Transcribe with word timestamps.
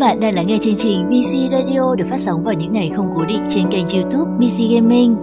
Các 0.00 0.06
bạn 0.06 0.20
đang 0.20 0.34
lắng 0.34 0.46
nghe 0.46 0.58
chương 0.62 0.76
trình 0.78 1.10
BC 1.10 1.52
Radio 1.52 1.94
được 1.94 2.04
phát 2.10 2.20
sóng 2.20 2.44
vào 2.44 2.54
những 2.54 2.72
ngày 2.72 2.92
không 2.96 3.12
cố 3.16 3.24
định 3.24 3.46
trên 3.50 3.70
kênh 3.70 3.84
YouTube 3.88 4.30
BC 4.38 4.58
Gaming. 4.70 5.16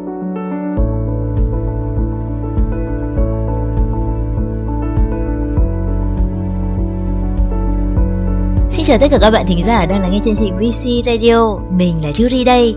Xin 8.71 8.85
chào 8.85 8.97
tất 8.99 9.07
cả 9.11 9.17
các 9.21 9.31
bạn 9.31 9.45
thính 9.47 9.63
giả 9.65 9.85
đang 9.85 10.01
lắng 10.01 10.11
nghe 10.11 10.19
chương 10.25 10.35
trình 10.35 10.57
BC 10.57 11.05
Radio. 11.05 11.57
Mình 11.77 12.03
là 12.03 12.11
Yuri 12.19 12.43
đây. 12.43 12.75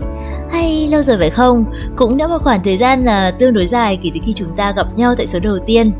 Hay 0.51 0.87
lâu 0.91 1.01
rồi 1.01 1.17
phải 1.17 1.29
không? 1.29 1.65
Cũng 1.95 2.17
đã 2.17 2.27
một 2.27 2.43
khoảng 2.43 2.63
thời 2.63 2.77
gian 2.77 3.03
là 3.03 3.31
tương 3.31 3.53
đối 3.53 3.65
dài 3.65 3.99
kể 4.03 4.09
từ 4.13 4.19
khi 4.23 4.33
chúng 4.33 4.55
ta 4.55 4.71
gặp 4.75 4.87
nhau 4.95 5.13
tại 5.17 5.27
số 5.27 5.39
đầu 5.43 5.57
tiên. 5.65 5.91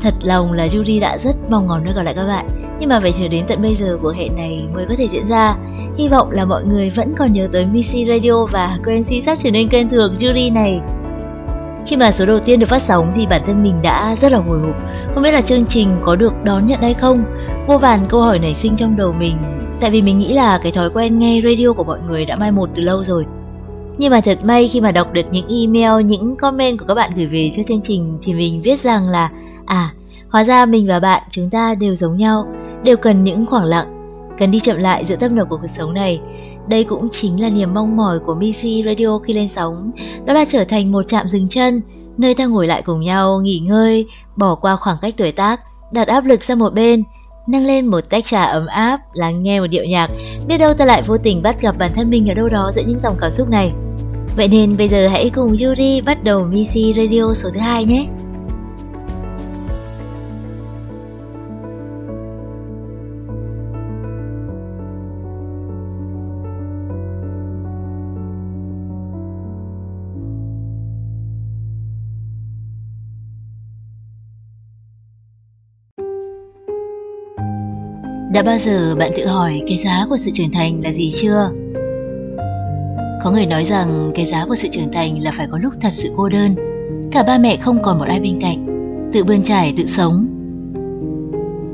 Thật 0.00 0.14
lòng 0.22 0.52
là 0.52 0.68
Yuri 0.74 1.00
đã 1.00 1.18
rất 1.18 1.36
mong 1.50 1.66
ngóng 1.66 1.84
được 1.84 1.92
gặp 1.96 2.02
lại 2.02 2.14
các 2.14 2.26
bạn 2.26 2.65
nhưng 2.80 2.88
mà 2.88 3.00
phải 3.00 3.12
chờ 3.12 3.28
đến 3.28 3.44
tận 3.48 3.62
bây 3.62 3.74
giờ 3.74 3.98
cuộc 4.02 4.12
hẹn 4.16 4.36
này 4.36 4.68
mới 4.74 4.86
có 4.88 4.94
thể 4.98 5.08
diễn 5.08 5.26
ra. 5.26 5.56
Hy 5.98 6.08
vọng 6.08 6.30
là 6.30 6.44
mọi 6.44 6.64
người 6.64 6.90
vẫn 6.90 7.14
còn 7.18 7.32
nhớ 7.32 7.48
tới 7.52 7.66
Missy 7.66 8.04
Radio 8.04 8.46
và 8.46 8.78
Quincy 8.84 9.20
sắp 9.20 9.38
trở 9.40 9.50
nên 9.50 9.68
quen 9.68 9.88
thuộc 9.88 10.10
Yuri 10.22 10.50
này. 10.50 10.80
Khi 11.86 11.96
mà 11.96 12.10
số 12.10 12.26
đầu 12.26 12.38
tiên 12.38 12.60
được 12.60 12.68
phát 12.68 12.82
sóng 12.82 13.12
thì 13.14 13.26
bản 13.26 13.42
thân 13.46 13.62
mình 13.62 13.74
đã 13.82 14.14
rất 14.16 14.32
là 14.32 14.38
hồi 14.38 14.60
hộp. 14.60 14.76
Không 15.14 15.22
biết 15.22 15.30
là 15.30 15.40
chương 15.40 15.66
trình 15.66 15.88
có 16.02 16.16
được 16.16 16.32
đón 16.44 16.66
nhận 16.66 16.80
hay 16.80 16.94
không? 16.94 17.24
Vô 17.66 17.78
vàn 17.78 18.00
câu 18.08 18.20
hỏi 18.22 18.38
nảy 18.38 18.54
sinh 18.54 18.76
trong 18.76 18.96
đầu 18.96 19.12
mình. 19.12 19.36
Tại 19.80 19.90
vì 19.90 20.02
mình 20.02 20.18
nghĩ 20.18 20.32
là 20.32 20.58
cái 20.58 20.72
thói 20.72 20.90
quen 20.90 21.18
nghe 21.18 21.40
radio 21.44 21.72
của 21.72 21.84
mọi 21.84 21.98
người 22.08 22.24
đã 22.24 22.36
mai 22.36 22.52
một 22.52 22.70
từ 22.74 22.82
lâu 22.82 23.04
rồi. 23.04 23.26
Nhưng 23.98 24.10
mà 24.10 24.20
thật 24.20 24.38
may 24.44 24.68
khi 24.68 24.80
mà 24.80 24.92
đọc 24.92 25.12
được 25.12 25.26
những 25.30 25.48
email, 25.48 26.04
những 26.04 26.36
comment 26.36 26.78
của 26.78 26.84
các 26.88 26.94
bạn 26.94 27.10
gửi 27.16 27.26
về 27.26 27.50
cho 27.56 27.62
chương 27.62 27.80
trình 27.82 28.18
thì 28.22 28.34
mình 28.34 28.62
biết 28.62 28.80
rằng 28.80 29.08
là 29.08 29.30
À, 29.66 29.92
hóa 30.28 30.44
ra 30.44 30.66
mình 30.66 30.86
và 30.86 31.00
bạn 31.00 31.22
chúng 31.30 31.50
ta 31.50 31.74
đều 31.74 31.94
giống 31.94 32.16
nhau, 32.16 32.46
đều 32.84 32.96
cần 32.96 33.24
những 33.24 33.46
khoảng 33.46 33.64
lặng, 33.64 33.86
cần 34.38 34.50
đi 34.50 34.60
chậm 34.60 34.76
lại 34.76 35.04
giữa 35.04 35.16
tâm 35.16 35.34
nập 35.36 35.48
của 35.48 35.58
cuộc 35.60 35.66
sống 35.66 35.94
này. 35.94 36.20
Đây 36.68 36.84
cũng 36.84 37.08
chính 37.12 37.42
là 37.42 37.48
niềm 37.48 37.74
mong 37.74 37.96
mỏi 37.96 38.18
của 38.18 38.34
Missy 38.34 38.82
Radio 38.86 39.18
khi 39.18 39.32
lên 39.32 39.48
sóng, 39.48 39.90
đó 40.24 40.32
là 40.32 40.44
trở 40.44 40.64
thành 40.64 40.92
một 40.92 41.08
trạm 41.08 41.28
dừng 41.28 41.48
chân, 41.48 41.80
nơi 42.18 42.34
ta 42.34 42.46
ngồi 42.46 42.66
lại 42.66 42.82
cùng 42.82 43.00
nhau, 43.00 43.40
nghỉ 43.40 43.58
ngơi, 43.58 44.06
bỏ 44.36 44.54
qua 44.54 44.76
khoảng 44.76 44.96
cách 45.02 45.14
tuổi 45.16 45.32
tác, 45.32 45.60
đặt 45.92 46.08
áp 46.08 46.24
lực 46.24 46.42
sang 46.42 46.58
một 46.58 46.74
bên, 46.74 47.02
nâng 47.48 47.66
lên 47.66 47.86
một 47.86 48.10
tách 48.10 48.24
trà 48.24 48.42
ấm 48.42 48.66
áp, 48.66 49.00
lắng 49.14 49.42
nghe 49.42 49.60
một 49.60 49.66
điệu 49.66 49.84
nhạc, 49.84 50.10
biết 50.48 50.58
đâu 50.58 50.74
ta 50.74 50.84
lại 50.84 51.02
vô 51.06 51.16
tình 51.18 51.42
bắt 51.42 51.60
gặp 51.60 51.78
bản 51.78 51.90
thân 51.94 52.10
mình 52.10 52.30
ở 52.30 52.34
đâu 52.34 52.48
đó 52.48 52.70
giữa 52.74 52.82
những 52.86 52.98
dòng 52.98 53.16
cảm 53.20 53.30
xúc 53.30 53.50
này. 53.50 53.72
Vậy 54.36 54.48
nên 54.48 54.76
bây 54.76 54.88
giờ 54.88 55.08
hãy 55.08 55.30
cùng 55.34 55.56
Yuri 55.62 56.00
bắt 56.00 56.24
đầu 56.24 56.44
Missy 56.44 56.92
Radio 56.92 57.34
số 57.34 57.50
thứ 57.54 57.60
hai 57.60 57.84
nhé. 57.84 58.06
Đã 78.36 78.42
bao 78.42 78.58
giờ 78.58 78.94
bạn 78.98 79.10
tự 79.16 79.26
hỏi 79.26 79.62
cái 79.68 79.78
giá 79.78 80.06
của 80.08 80.16
sự 80.16 80.30
trưởng 80.34 80.50
thành 80.50 80.80
là 80.84 80.92
gì 80.92 81.12
chưa? 81.20 81.50
Có 83.24 83.30
người 83.30 83.46
nói 83.46 83.64
rằng 83.64 84.12
cái 84.14 84.26
giá 84.26 84.46
của 84.46 84.54
sự 84.54 84.68
trưởng 84.72 84.92
thành 84.92 85.22
là 85.22 85.32
phải 85.36 85.46
có 85.50 85.58
lúc 85.58 85.74
thật 85.80 85.92
sự 85.92 86.10
cô 86.16 86.28
đơn, 86.28 86.54
cả 87.12 87.22
ba 87.22 87.38
mẹ 87.38 87.56
không 87.56 87.82
còn 87.82 87.98
một 87.98 88.04
ai 88.08 88.20
bên 88.20 88.38
cạnh, 88.40 88.66
tự 89.12 89.24
bươn 89.24 89.42
trải 89.42 89.74
tự 89.76 89.86
sống. 89.86 90.26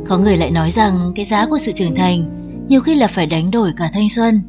Có 0.06 0.18
người 0.18 0.36
lại 0.36 0.50
nói 0.50 0.70
rằng 0.70 1.12
cái 1.16 1.24
giá 1.24 1.46
của 1.46 1.58
sự 1.58 1.72
trưởng 1.72 1.94
thành 1.94 2.24
nhiều 2.68 2.80
khi 2.80 2.94
là 2.94 3.06
phải 3.06 3.26
đánh 3.26 3.50
đổi 3.50 3.72
cả 3.76 3.90
thanh 3.92 4.08
xuân. 4.08 4.40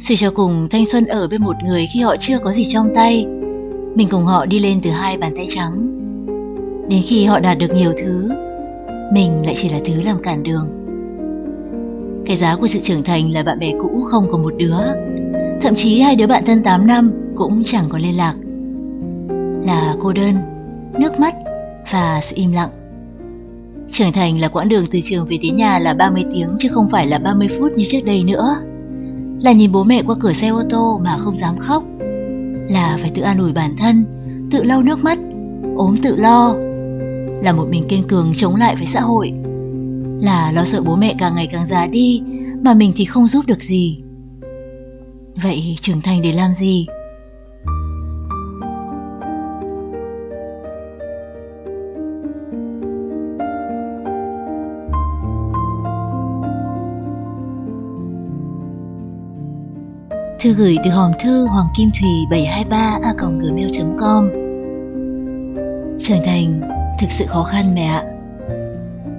Suy 0.00 0.16
cho 0.16 0.30
cùng 0.30 0.68
thanh 0.70 0.86
xuân 0.86 1.06
ở 1.06 1.28
bên 1.28 1.42
một 1.42 1.56
người 1.64 1.86
khi 1.94 2.00
họ 2.00 2.16
chưa 2.20 2.38
có 2.38 2.52
gì 2.52 2.64
trong 2.72 2.90
tay, 2.94 3.26
mình 3.94 4.08
cùng 4.10 4.24
họ 4.24 4.46
đi 4.46 4.58
lên 4.58 4.80
từ 4.82 4.90
hai 4.90 5.18
bàn 5.18 5.32
tay 5.36 5.46
trắng. 5.50 5.98
Đến 6.88 7.02
khi 7.06 7.24
họ 7.24 7.38
đạt 7.38 7.58
được 7.58 7.74
nhiều 7.74 7.92
thứ, 8.02 8.30
mình 9.12 9.46
lại 9.46 9.54
chỉ 9.62 9.68
là 9.68 9.78
thứ 9.84 10.02
làm 10.02 10.22
cản 10.22 10.42
đường. 10.42 10.79
Cái 12.30 12.36
giá 12.36 12.56
của 12.56 12.66
sự 12.66 12.80
trưởng 12.82 13.02
thành 13.02 13.32
là 13.32 13.42
bạn 13.42 13.58
bè 13.58 13.72
cũ 13.82 14.06
không 14.10 14.26
có 14.32 14.38
một 14.38 14.52
đứa. 14.56 14.78
Thậm 15.60 15.74
chí 15.74 16.00
hai 16.00 16.16
đứa 16.16 16.26
bạn 16.26 16.44
thân 16.46 16.62
8 16.62 16.86
năm 16.86 17.12
cũng 17.36 17.62
chẳng 17.64 17.84
có 17.88 17.98
liên 17.98 18.16
lạc. 18.16 18.34
Là 19.66 19.96
cô 20.00 20.12
đơn, 20.12 20.34
nước 20.98 21.20
mắt 21.20 21.34
và 21.92 22.20
sự 22.22 22.36
im 22.36 22.52
lặng. 22.52 22.68
Trưởng 23.92 24.12
thành 24.12 24.40
là 24.40 24.48
quãng 24.48 24.68
đường 24.68 24.84
từ 24.90 25.00
trường 25.02 25.26
về 25.26 25.38
đến 25.42 25.56
nhà 25.56 25.78
là 25.78 25.94
30 25.94 26.24
tiếng 26.32 26.56
chứ 26.58 26.68
không 26.68 26.88
phải 26.90 27.06
là 27.06 27.18
30 27.18 27.48
phút 27.58 27.72
như 27.76 27.84
trước 27.88 28.00
đây 28.04 28.24
nữa. 28.24 28.56
Là 29.40 29.52
nhìn 29.52 29.72
bố 29.72 29.84
mẹ 29.84 30.02
qua 30.06 30.16
cửa 30.20 30.32
xe 30.32 30.48
ô 30.48 30.62
tô 30.70 31.00
mà 31.04 31.18
không 31.18 31.36
dám 31.36 31.58
khóc. 31.58 31.84
Là 32.68 32.98
phải 33.00 33.10
tự 33.14 33.22
an 33.22 33.38
ủi 33.38 33.52
bản 33.52 33.76
thân, 33.78 34.04
tự 34.50 34.62
lau 34.62 34.82
nước 34.82 35.04
mắt, 35.04 35.18
ốm 35.76 35.96
tự 36.02 36.16
lo. 36.16 36.54
Là 37.42 37.52
một 37.52 37.66
mình 37.70 37.88
kiên 37.88 38.02
cường 38.08 38.32
chống 38.36 38.56
lại 38.56 38.76
với 38.76 38.86
xã 38.86 39.00
hội 39.00 39.32
là 40.20 40.52
lo 40.52 40.64
sợ 40.64 40.82
bố 40.82 40.96
mẹ 40.96 41.14
càng 41.18 41.34
ngày 41.34 41.48
càng 41.52 41.66
già 41.66 41.86
đi, 41.86 42.22
mà 42.62 42.74
mình 42.74 42.92
thì 42.96 43.04
không 43.04 43.26
giúp 43.26 43.46
được 43.46 43.62
gì. 43.62 44.02
Vậy 45.42 45.76
trưởng 45.80 46.00
thành 46.00 46.22
để 46.22 46.32
làm 46.32 46.54
gì? 46.54 46.86
Thư 60.40 60.54
gửi 60.54 60.76
từ 60.84 60.90
hòm 60.90 61.12
thư 61.20 61.46
hoàng 61.46 61.66
kim 61.76 61.90
thùy 62.00 62.10
723 62.30 62.98
a 63.02 63.12
gmail.com 63.12 64.28
Trưởng 66.00 66.22
thành 66.24 66.60
thực 67.00 67.10
sự 67.10 67.26
khó 67.26 67.42
khăn 67.42 67.74
mẹ 67.74 67.84
ạ. 67.84 68.19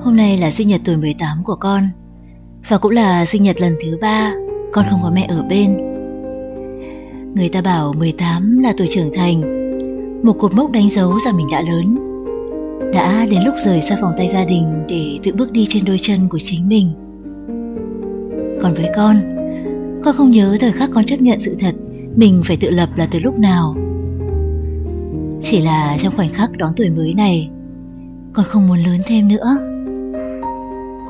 Hôm 0.03 0.15
nay 0.15 0.37
là 0.37 0.51
sinh 0.51 0.67
nhật 0.67 0.81
tuổi 0.85 0.97
18 0.97 1.43
của 1.43 1.55
con. 1.55 1.83
Và 2.69 2.77
cũng 2.77 2.91
là 2.91 3.25
sinh 3.25 3.43
nhật 3.43 3.61
lần 3.61 3.75
thứ 3.83 3.97
ba 4.01 4.33
Con 4.73 4.85
không 4.89 4.99
có 5.03 5.11
mẹ 5.11 5.25
ở 5.29 5.43
bên. 5.49 5.77
Người 7.35 7.49
ta 7.49 7.61
bảo 7.61 7.93
18 7.93 8.59
là 8.59 8.73
tuổi 8.77 8.87
trưởng 8.91 9.13
thành. 9.13 9.41
Một 10.23 10.33
cột 10.39 10.53
mốc 10.53 10.71
đánh 10.71 10.89
dấu 10.89 11.19
rằng 11.25 11.37
mình 11.37 11.47
đã 11.51 11.61
lớn. 11.61 11.97
Đã 12.93 13.25
đến 13.31 13.41
lúc 13.45 13.55
rời 13.65 13.81
xa 13.81 13.97
vòng 14.01 14.13
tay 14.17 14.27
gia 14.27 14.45
đình 14.45 14.85
Để 14.89 15.19
tự 15.23 15.33
bước 15.33 15.51
đi 15.51 15.65
trên 15.69 15.85
đôi 15.85 15.97
chân 16.01 16.29
của 16.29 16.39
chính 16.39 16.69
mình. 16.69 16.91
Còn 18.61 18.73
với 18.73 18.89
con 18.95 19.15
Con 20.03 20.15
không 20.17 20.31
nhớ 20.31 20.57
thời 20.59 20.71
khắc 20.71 20.89
con 20.93 21.03
chấp 21.03 21.21
nhận 21.21 21.39
sự 21.39 21.55
thật 21.59 21.75
Mình 22.15 22.43
phải 22.47 22.57
tự 22.57 22.69
lập 22.69 22.89
là 22.95 23.07
từ 23.11 23.19
lúc 23.19 23.39
nào. 23.39 23.75
Chỉ 25.41 25.61
là 25.61 25.97
trong 26.01 26.15
khoảnh 26.15 26.33
khắc 26.33 26.51
đón 26.57 26.73
tuổi 26.75 26.89
mới 26.89 27.13
này, 27.13 27.49
Con 28.33 28.45
không 28.45 28.67
muốn 28.67 28.79
lớn 28.79 29.01
thêm 29.07 29.27
nữa. 29.27 29.70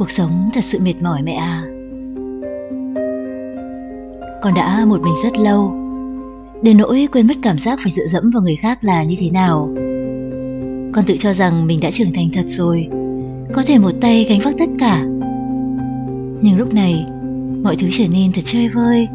Cuộc 0.02 0.12
sống 0.12 0.50
thật 0.54 0.64
sự 0.64 0.80
mệt 0.80 0.94
mỏi 1.02 1.22
mẹ 1.24 1.34
à. 1.34 1.64
Con 4.42 4.54
đã 4.56 4.86
một 4.86 5.02
mình 5.02 5.14
rất 5.24 5.38
lâu. 5.38 5.74
Đến 6.62 6.78
nỗi 6.78 7.08
quên 7.12 7.28
mất 7.28 7.34
cảm 7.44 7.58
giác 7.58 7.80
phải 7.84 7.92
dựa 7.92 8.06
dẫm 8.08 8.32
vào 8.34 8.42
người 8.42 8.56
khác 8.56 8.84
là 8.84 9.04
như 9.04 9.16
thế 9.20 9.30
nào. 9.30 9.70
Con 10.94 11.06
tự 11.08 11.18
cho 11.20 11.34
rằng 11.34 11.68
mình 11.68 11.80
đã 11.80 11.92
trưởng 11.92 12.14
thành 12.14 12.30
thật 12.34 12.46
rồi. 12.48 12.88
Có 13.54 13.64
thể 13.68 13.78
một 13.78 13.92
tay 14.02 14.26
gánh 14.30 14.40
vác 14.44 14.56
tất 14.60 14.70
cả. 14.80 15.02
Nhưng 16.42 16.58
lúc 16.58 16.74
này, 16.74 17.06
Mọi 17.64 17.76
thứ 17.76 17.88
trở 17.92 18.04
nên 18.12 18.32
thật 18.32 18.42
chơi 18.46 18.70
vơi. 18.70 19.08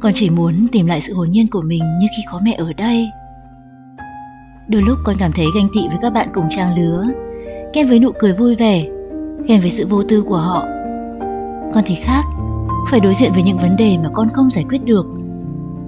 Con 0.00 0.12
chỉ 0.14 0.30
muốn 0.30 0.66
tìm 0.72 0.86
lại 0.86 1.00
sự 1.00 1.14
hồn 1.14 1.30
nhiên 1.30 1.46
của 1.50 1.62
mình 1.62 1.82
Như 2.00 2.06
khi 2.16 2.22
có 2.32 2.40
mẹ 2.44 2.52
ở 2.52 2.72
đây. 2.72 3.08
Đôi 4.68 4.82
lúc 4.82 4.98
con 5.04 5.16
cảm 5.18 5.32
thấy 5.32 5.46
ganh 5.56 5.68
tị 5.74 5.88
với 5.88 5.98
các 6.02 6.10
bạn 6.10 6.28
cùng 6.34 6.44
trang 6.50 6.78
lứa 6.78 7.04
Ghen 7.74 7.88
với 7.88 7.98
nụ 7.98 8.12
cười 8.18 8.32
vui 8.32 8.56
vẻ 8.56 8.84
ghen 9.46 9.60
với 9.60 9.70
sự 9.70 9.86
vô 9.86 10.02
tư 10.02 10.22
của 10.22 10.36
họ. 10.36 10.66
Con 11.74 11.84
thì 11.86 11.94
khác, 11.94 12.24
phải 12.90 13.00
đối 13.00 13.14
diện 13.14 13.32
với 13.32 13.42
những 13.42 13.58
vấn 13.58 13.76
đề 13.76 13.96
mà 14.02 14.08
con 14.14 14.28
không 14.32 14.50
giải 14.50 14.64
quyết 14.68 14.84
được. 14.84 15.06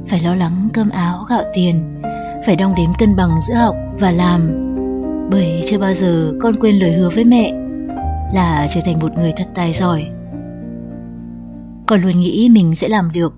Phải 0.08 0.20
lo 0.20 0.34
lắng 0.34 0.68
cơm 0.72 0.90
áo, 0.90 1.24
gạo 1.28 1.42
tiền, 1.54 2.02
phải 2.46 2.56
đong 2.56 2.74
đếm 2.76 2.90
cân 2.98 3.16
bằng 3.16 3.30
giữa 3.48 3.54
học 3.54 3.76
và 4.00 4.12
làm. 4.12 4.40
Bởi 5.30 5.62
chưa 5.66 5.78
bao 5.78 5.94
giờ 5.94 6.32
con 6.40 6.56
quên 6.60 6.78
lời 6.78 6.92
hứa 6.92 7.10
với 7.10 7.24
mẹ 7.24 7.52
là 8.34 8.66
trở 8.74 8.80
thành 8.84 8.98
một 8.98 9.12
người 9.14 9.32
thật 9.36 9.46
tài 9.54 9.72
giỏi. 9.72 10.08
Con 11.86 12.00
luôn 12.02 12.20
nghĩ 12.20 12.48
mình 12.52 12.74
sẽ 12.74 12.88
làm 12.88 13.10
được. 13.12 13.34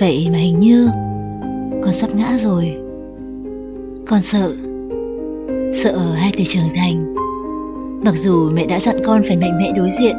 Vậy 0.00 0.28
mà 0.32 0.38
hình 0.38 0.60
như 0.60 0.90
con 1.84 1.92
sắp 1.92 2.10
ngã 2.14 2.36
rồi. 2.42 2.78
Con 4.06 4.22
sợ 4.22 4.52
sợ 5.74 6.12
hai 6.14 6.32
từ 6.38 6.44
trưởng 6.44 6.74
thành. 6.74 7.15
Mặc 8.04 8.14
dù 8.16 8.50
mẹ 8.50 8.66
đã 8.66 8.80
dặn 8.80 8.96
con 9.04 9.22
phải 9.28 9.36
mạnh 9.36 9.58
mẽ 9.58 9.72
đối 9.76 9.90
diện, 9.90 10.16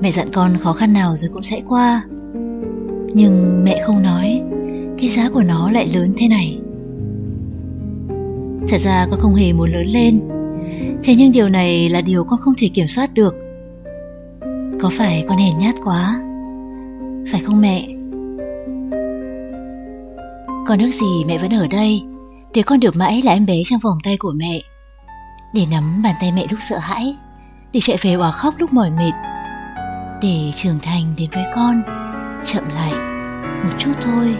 Mẹ 0.00 0.10
dặn 0.10 0.28
con 0.32 0.58
khó 0.58 0.72
khăn 0.72 0.92
nào 0.92 1.16
rồi 1.16 1.30
cũng 1.34 1.42
sẽ 1.42 1.62
qua. 1.68 2.04
Nhưng 3.14 3.64
mẹ 3.64 3.82
không 3.86 4.02
nói, 4.02 4.42
Cái 4.98 5.08
giá 5.08 5.28
của 5.30 5.42
nó 5.42 5.70
lại 5.70 5.88
lớn 5.94 6.14
thế 6.16 6.28
này. 6.28 6.58
Thật 8.68 8.78
ra 8.80 9.06
con 9.10 9.20
không 9.20 9.34
hề 9.34 9.52
muốn 9.52 9.72
lớn 9.72 9.86
lên, 9.86 10.20
Thế 11.04 11.14
nhưng 11.18 11.32
điều 11.32 11.48
này 11.48 11.88
là 11.88 12.00
điều 12.00 12.24
con 12.24 12.40
không 12.40 12.54
thể 12.58 12.68
kiểm 12.68 12.88
soát 12.88 13.14
được. 13.14 13.34
Có 14.80 14.90
phải 14.92 15.24
con 15.28 15.38
hèn 15.38 15.58
nhát 15.58 15.74
quá? 15.84 16.20
Phải 17.32 17.40
không 17.40 17.60
mẹ? 17.60 17.88
Con 20.66 20.78
ước 20.78 20.90
gì 20.92 21.24
mẹ 21.26 21.38
vẫn 21.38 21.50
ở 21.50 21.66
đây, 21.66 22.02
Để 22.54 22.62
con 22.62 22.80
được 22.80 22.96
mãi 22.96 23.22
là 23.22 23.32
em 23.32 23.46
bé 23.46 23.62
trong 23.66 23.80
vòng 23.82 23.98
tay 24.04 24.16
của 24.16 24.32
mẹ. 24.36 24.62
Để 25.52 25.66
nắm 25.70 26.02
bàn 26.02 26.14
tay 26.20 26.32
mẹ 26.32 26.46
lúc 26.50 26.60
sợ 26.60 26.78
hãi, 26.78 27.16
Để 27.72 27.80
chạy 27.80 27.96
về 28.02 28.14
òa 28.14 28.30
khóc 28.30 28.54
lúc 28.58 28.72
mỏi 28.72 28.90
mệt. 28.90 29.12
Để 30.22 30.52
trưởng 30.56 30.78
thành 30.78 31.14
đến 31.18 31.30
với 31.30 31.44
con, 31.54 31.82
Chậm 32.44 32.64
lại 32.74 32.92
Một 33.64 33.72
chút 33.78 33.92
thôi. 34.02 34.36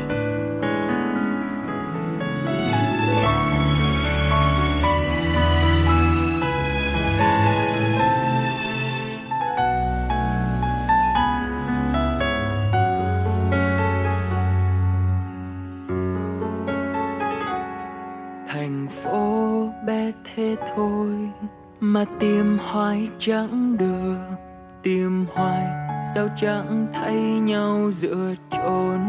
Chẳng 23.19 23.77
được 23.77 24.37
tìm 24.83 25.27
hoài, 25.35 25.67
sao 26.15 26.29
chẳng 26.37 26.87
thấy 26.95 27.15
nhau 27.23 27.91
giữa 27.93 28.35
chốn 28.51 29.01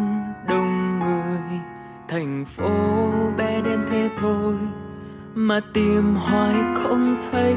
đông 0.50 1.00
người. 1.00 1.60
Thành 2.08 2.46
phố 2.46 2.70
bé 3.38 3.62
đến 3.62 3.80
thế 3.90 4.10
thôi 4.20 4.56
mà 5.36 5.60
tìm 5.74 6.16
hoài 6.16 6.56
không 6.76 7.18
thấy 7.32 7.56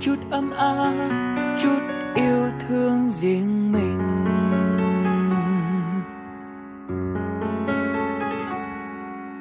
chút 0.00 0.16
ấm 0.30 0.50
áp, 0.50 0.94
chút 1.62 1.78
yêu 2.14 2.50
thương 2.68 3.10
riêng 3.10 3.72
mình. 3.72 4.00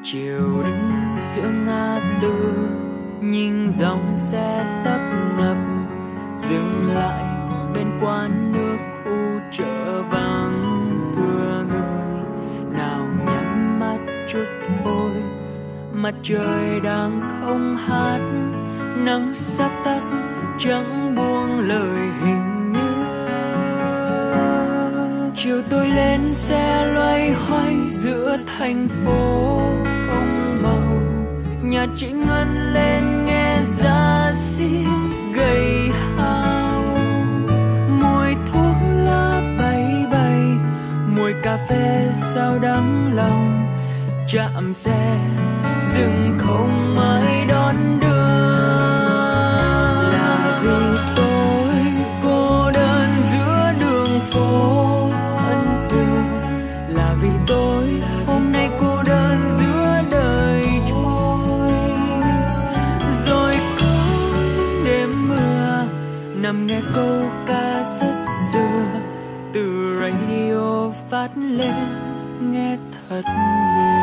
Chiều 0.03 0.63
đứng 0.63 1.17
giữa 1.35 1.49
ngã 1.65 1.99
tư, 2.21 2.67
nhìn 3.21 3.71
dòng 3.71 4.17
xe 4.17 4.81
tấp 4.85 5.02
dừng 6.53 6.95
lại 6.95 7.23
bên 7.73 7.87
quán 8.01 8.51
nước 8.51 8.77
khu 9.03 9.39
chợ 9.51 10.01
vắng 10.11 10.63
thưa 11.15 11.65
người, 11.69 12.23
nào 12.77 13.05
nhắm 13.25 13.79
mắt 13.79 13.97
chút 14.29 14.45
thôi. 14.83 15.11
Mặt 15.93 16.13
trời 16.23 16.79
đang 16.83 17.21
không 17.21 17.77
hát, 17.77 18.19
nắng 18.95 19.33
sắp 19.33 19.71
tắt 19.85 20.01
chẳng 20.59 21.15
buông 21.15 21.59
lời 21.59 22.09
hình 22.23 22.73
như. 22.73 22.93
Chiều 25.35 25.61
tôi 25.69 25.87
lên 25.87 26.19
xe 26.33 26.93
loay 26.93 27.31
hoay 27.31 27.75
giữa 27.89 28.37
thành 28.57 28.87
phố 29.05 29.59
không 30.07 30.57
màu. 30.63 31.01
Nhà 31.63 31.87
chị 31.95 32.11
ngân 32.11 32.73
lên 32.73 33.22
chạm 44.33 44.73
xe, 44.73 45.19
dừng 45.95 46.37
không 46.39 46.97
ai 46.99 47.45
đón 47.47 47.75
đưa. 48.01 48.07
Là 50.11 50.59
vì 50.63 50.97
tôi 51.15 51.75
cô 52.23 52.71
đơn 52.73 53.09
giữa 53.31 53.73
đường 53.79 54.19
phố 54.31 55.09
thân 55.37 55.65
thương 55.89 56.25
là 56.95 57.15
vì 57.21 57.29
tôi 57.47 58.01
hôm 58.27 58.51
nay 58.51 58.69
cô 58.79 59.03
đơn 59.05 59.37
giữa 59.59 60.01
đời 60.11 60.63
trôi 60.89 61.71
rồi 63.25 63.55
có 63.79 63.95
những 64.57 64.83
đêm 64.85 65.29
mưa, 65.29 65.85
nằm 66.35 66.67
nghe 66.67 66.81
câu 66.95 67.29
ca 67.45 67.85
rất 67.99 68.25
xưa 68.53 68.99
từ 69.53 69.95
radio 70.01 70.91
phát 71.09 71.29
lên, 71.35 71.75
nghe 72.39 72.77
thật 73.09 73.21
buồn 73.25 74.02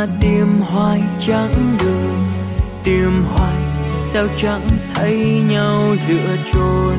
mà 0.00 0.06
tìm 0.20 0.60
hoài 0.60 1.02
chẳng 1.18 1.76
được 1.78 2.38
tìm 2.84 3.24
hoài 3.34 3.56
sao 4.04 4.26
chẳng 4.36 4.68
thấy 4.94 5.42
nhau 5.50 5.96
giữa 6.08 6.36
chốn 6.52 6.98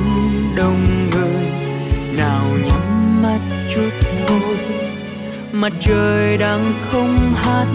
đông 0.56 1.10
người. 1.12 1.46
Nào 2.18 2.46
nhắm 2.66 3.22
mắt 3.24 3.40
chút 3.76 3.90
thôi, 4.28 4.58
mặt 5.52 5.74
trời 5.80 6.38
đang 6.38 6.74
không 6.92 7.34
hát, 7.36 7.66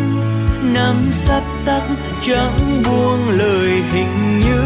nắng 0.62 1.08
sắp 1.10 1.42
tắt 1.64 1.82
chẳng 2.22 2.82
buông 2.84 3.28
lời 3.28 3.82
hình 3.92 4.40
như. 4.40 4.62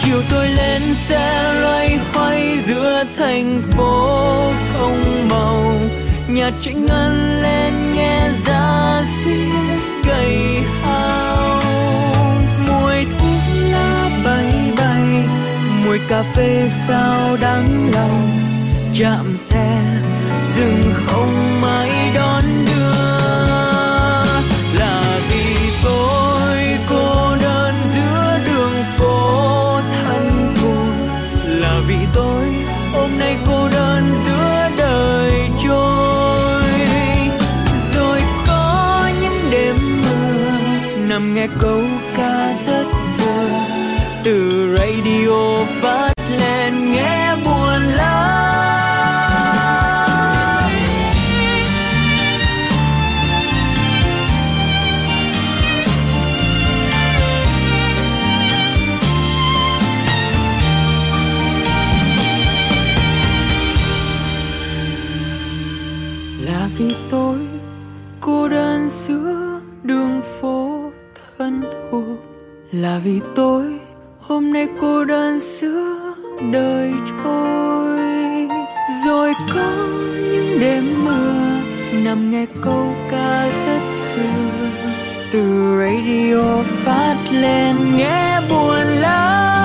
Chiều 0.00 0.22
tôi 0.30 0.48
lên 0.48 0.82
xe 0.94 1.54
loay 1.60 1.98
hoay 2.14 2.58
giữa 2.66 3.04
thành 3.16 3.62
phố 3.76 4.52
không 4.78 5.28
màu 5.30 5.74
nhà 6.28 6.50
trịnh 6.60 6.86
ngân 6.86 7.42
lên 7.42 7.92
nghe 7.92 8.30
ra 8.46 9.02
xin 9.24 9.50
gầy 10.06 10.62
hao. 10.82 11.60
Mùi 12.66 13.04
thuốc 13.04 13.42
lá 13.72 14.10
bay 14.24 14.72
bay, 14.76 15.02
mùi 15.84 15.98
cà 16.08 16.22
phê 16.34 16.70
sao 16.88 17.36
đắng 17.40 17.90
lòng. 17.94 18.30
Chạm 18.94 19.36
xe, 19.36 19.80
dừng 20.56 20.92
không 21.06 21.64
ai 21.64 21.93
nghe 41.44 41.50
câu 41.60 41.82
ca 42.16 42.54
rất 42.66 42.86
xưa 43.18 43.48
từ 44.24 44.66
radio 44.78 45.64
phát 45.82 46.14
lên 46.40 46.92
nghe 46.92 47.36
buồn 47.44 47.82
lắm. 47.82 48.40
Là 66.46 66.68
vì 66.78 66.94
tôi, 67.10 67.38
cô 68.20 68.48
đơn 68.48 68.88
giữa 68.90 69.60
đường 69.82 70.20
phố 70.40 70.73
thân 71.38 71.62
thuộc 71.90 72.18
là 72.72 73.00
vì 73.04 73.20
tôi. 73.34 73.80
Hôm 74.20 74.52
nay 74.52 74.68
cô 74.80 75.04
đơn 75.04 75.38
giữa 75.40 76.14
đời 76.52 76.92
trôi 77.08 77.98
rồi 79.06 79.32
có 79.54 79.86
những 80.32 80.60
đêm 80.60 81.04
mưa, 81.04 81.60
nằm 82.04 82.30
nghe 82.30 82.46
câu 82.62 82.94
ca 83.10 83.48
rất 83.66 83.80
xưa 84.08 84.70
từ 85.32 85.76
radio 85.78 86.62
phát 86.62 87.16
lên, 87.32 87.76
nghe 87.96 88.40
buồn 88.50 88.86
lắm. 89.00 89.63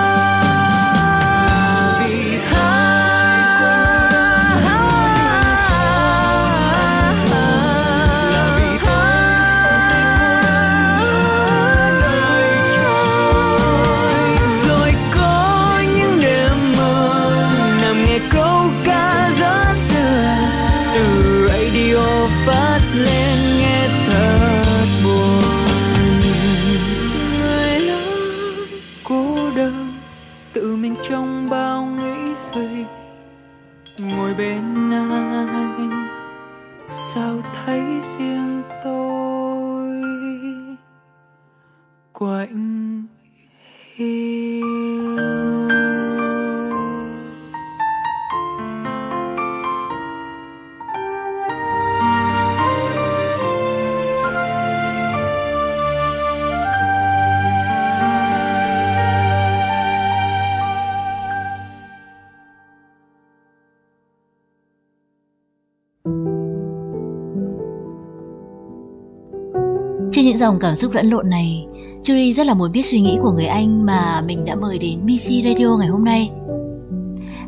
Những 70.30 70.38
dòng 70.38 70.60
cảm 70.60 70.76
xúc 70.76 70.94
lẫn 70.94 71.10
lộn 71.10 71.30
này, 71.30 71.66
Judy 72.04 72.34
rất 72.34 72.46
là 72.46 72.54
muốn 72.54 72.72
biết 72.72 72.86
suy 72.86 73.00
nghĩ 73.00 73.18
của 73.22 73.32
người 73.32 73.46
anh 73.46 73.86
mà 73.86 74.22
mình 74.22 74.46
đã 74.46 74.56
mời 74.56 74.78
đến 74.78 75.00
BC 75.06 75.44
Radio 75.44 75.78
ngày 75.78 75.88
hôm 75.88 76.06
nay. 76.06 76.32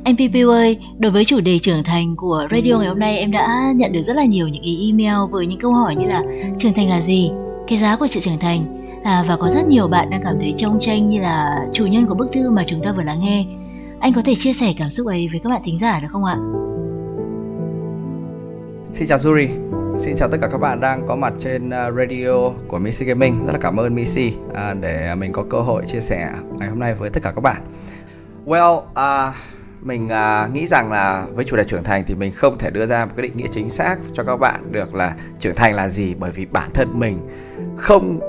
Anh 0.03 0.15
Piu 0.33 0.50
ơi, 0.50 0.79
đối 1.00 1.11
với 1.11 1.25
chủ 1.25 1.39
đề 1.39 1.59
trưởng 1.59 1.83
thành 1.83 2.15
của 2.15 2.47
radio 2.51 2.77
ngày 2.77 2.88
hôm 2.88 3.00
nay 3.00 3.17
em 3.17 3.31
đã 3.31 3.73
nhận 3.75 3.91
được 3.91 4.01
rất 4.01 4.15
là 4.15 4.25
nhiều 4.25 4.47
những 4.47 4.63
ý 4.63 4.91
email 4.91 5.31
với 5.31 5.47
những 5.47 5.59
câu 5.59 5.73
hỏi 5.73 5.95
như 5.95 6.05
là 6.07 6.23
trưởng 6.59 6.73
thành 6.73 6.89
là 6.89 7.01
gì, 7.01 7.31
cái 7.67 7.77
giá 7.77 7.95
của 7.95 8.07
sự 8.07 8.19
trưởng 8.19 8.39
thành 8.39 8.88
à, 9.03 9.25
và 9.27 9.38
có 9.38 9.50
rất 9.50 9.67
nhiều 9.67 9.88
bạn 9.88 10.09
đang 10.09 10.21
cảm 10.23 10.35
thấy 10.39 10.53
trong 10.57 10.79
tranh 10.79 11.09
như 11.09 11.21
là 11.21 11.67
chủ 11.73 11.85
nhân 11.85 12.05
của 12.05 12.15
bức 12.15 12.31
thư 12.33 12.50
mà 12.50 12.63
chúng 12.67 12.83
ta 12.83 12.91
vừa 12.91 13.03
lắng 13.03 13.19
nghe. 13.21 13.45
Anh 14.00 14.13
có 14.13 14.21
thể 14.25 14.35
chia 14.35 14.53
sẻ 14.53 14.73
cảm 14.77 14.89
xúc 14.89 15.07
ấy 15.07 15.27
với 15.31 15.39
các 15.43 15.50
bạn 15.50 15.61
thính 15.63 15.79
giả 15.79 16.00
được 16.00 16.07
không 16.11 16.25
ạ? 16.25 16.38
Xin 18.93 19.07
chào 19.07 19.17
Juri. 19.17 19.71
Xin 20.03 20.15
chào 20.17 20.29
tất 20.29 20.38
cả 20.41 20.48
các 20.51 20.58
bạn 20.58 20.79
đang 20.79 21.08
có 21.08 21.15
mặt 21.15 21.34
trên 21.39 21.70
à, 21.70 21.91
radio 21.91 22.50
của 22.67 22.79
Missy 22.79 23.05
Gaming. 23.05 23.46
Rất 23.46 23.53
là 23.53 23.60
cảm 23.62 23.79
ơn 23.79 23.96
Missy 23.96 24.34
à, 24.53 24.74
để 24.74 25.15
mình 25.15 25.31
có 25.31 25.43
cơ 25.50 25.60
hội 25.60 25.84
chia 25.88 26.00
sẻ 26.01 26.29
ngày 26.60 26.70
hôm 26.70 26.79
nay 26.79 26.93
với 26.93 27.10
tất 27.10 27.24
cả 27.24 27.31
các 27.31 27.41
bạn. 27.41 27.62
Well, 28.46 28.77
uh, 28.77 29.36
mình 29.81 30.05
uh, 30.08 30.53
nghĩ 30.53 30.67
rằng 30.67 30.91
là 30.91 31.25
với 31.34 31.46
chủ 31.46 31.58
đề 31.58 31.63
trưởng 31.63 31.84
thành 31.84 32.03
thì 32.08 32.15
mình 32.15 32.31
không 32.31 32.58
thể 32.58 32.70
đưa 32.70 32.86
ra 32.86 33.05
một 33.05 33.12
cái 33.17 33.24
định 33.24 33.38
nghĩa 33.38 33.48
chính 33.51 33.70
xác 33.70 33.98
cho 34.13 34.24
các 34.24 34.38
bạn 34.38 34.72
được 34.72 34.96
là 34.96 35.15
trưởng 35.39 35.55
thành 35.55 35.75
là 35.75 35.88
gì 35.88 36.15
bởi 36.20 36.31
vì 36.31 36.46
bản 36.46 36.70
thân 36.74 37.00
mình 37.00 37.20
không 37.77 38.20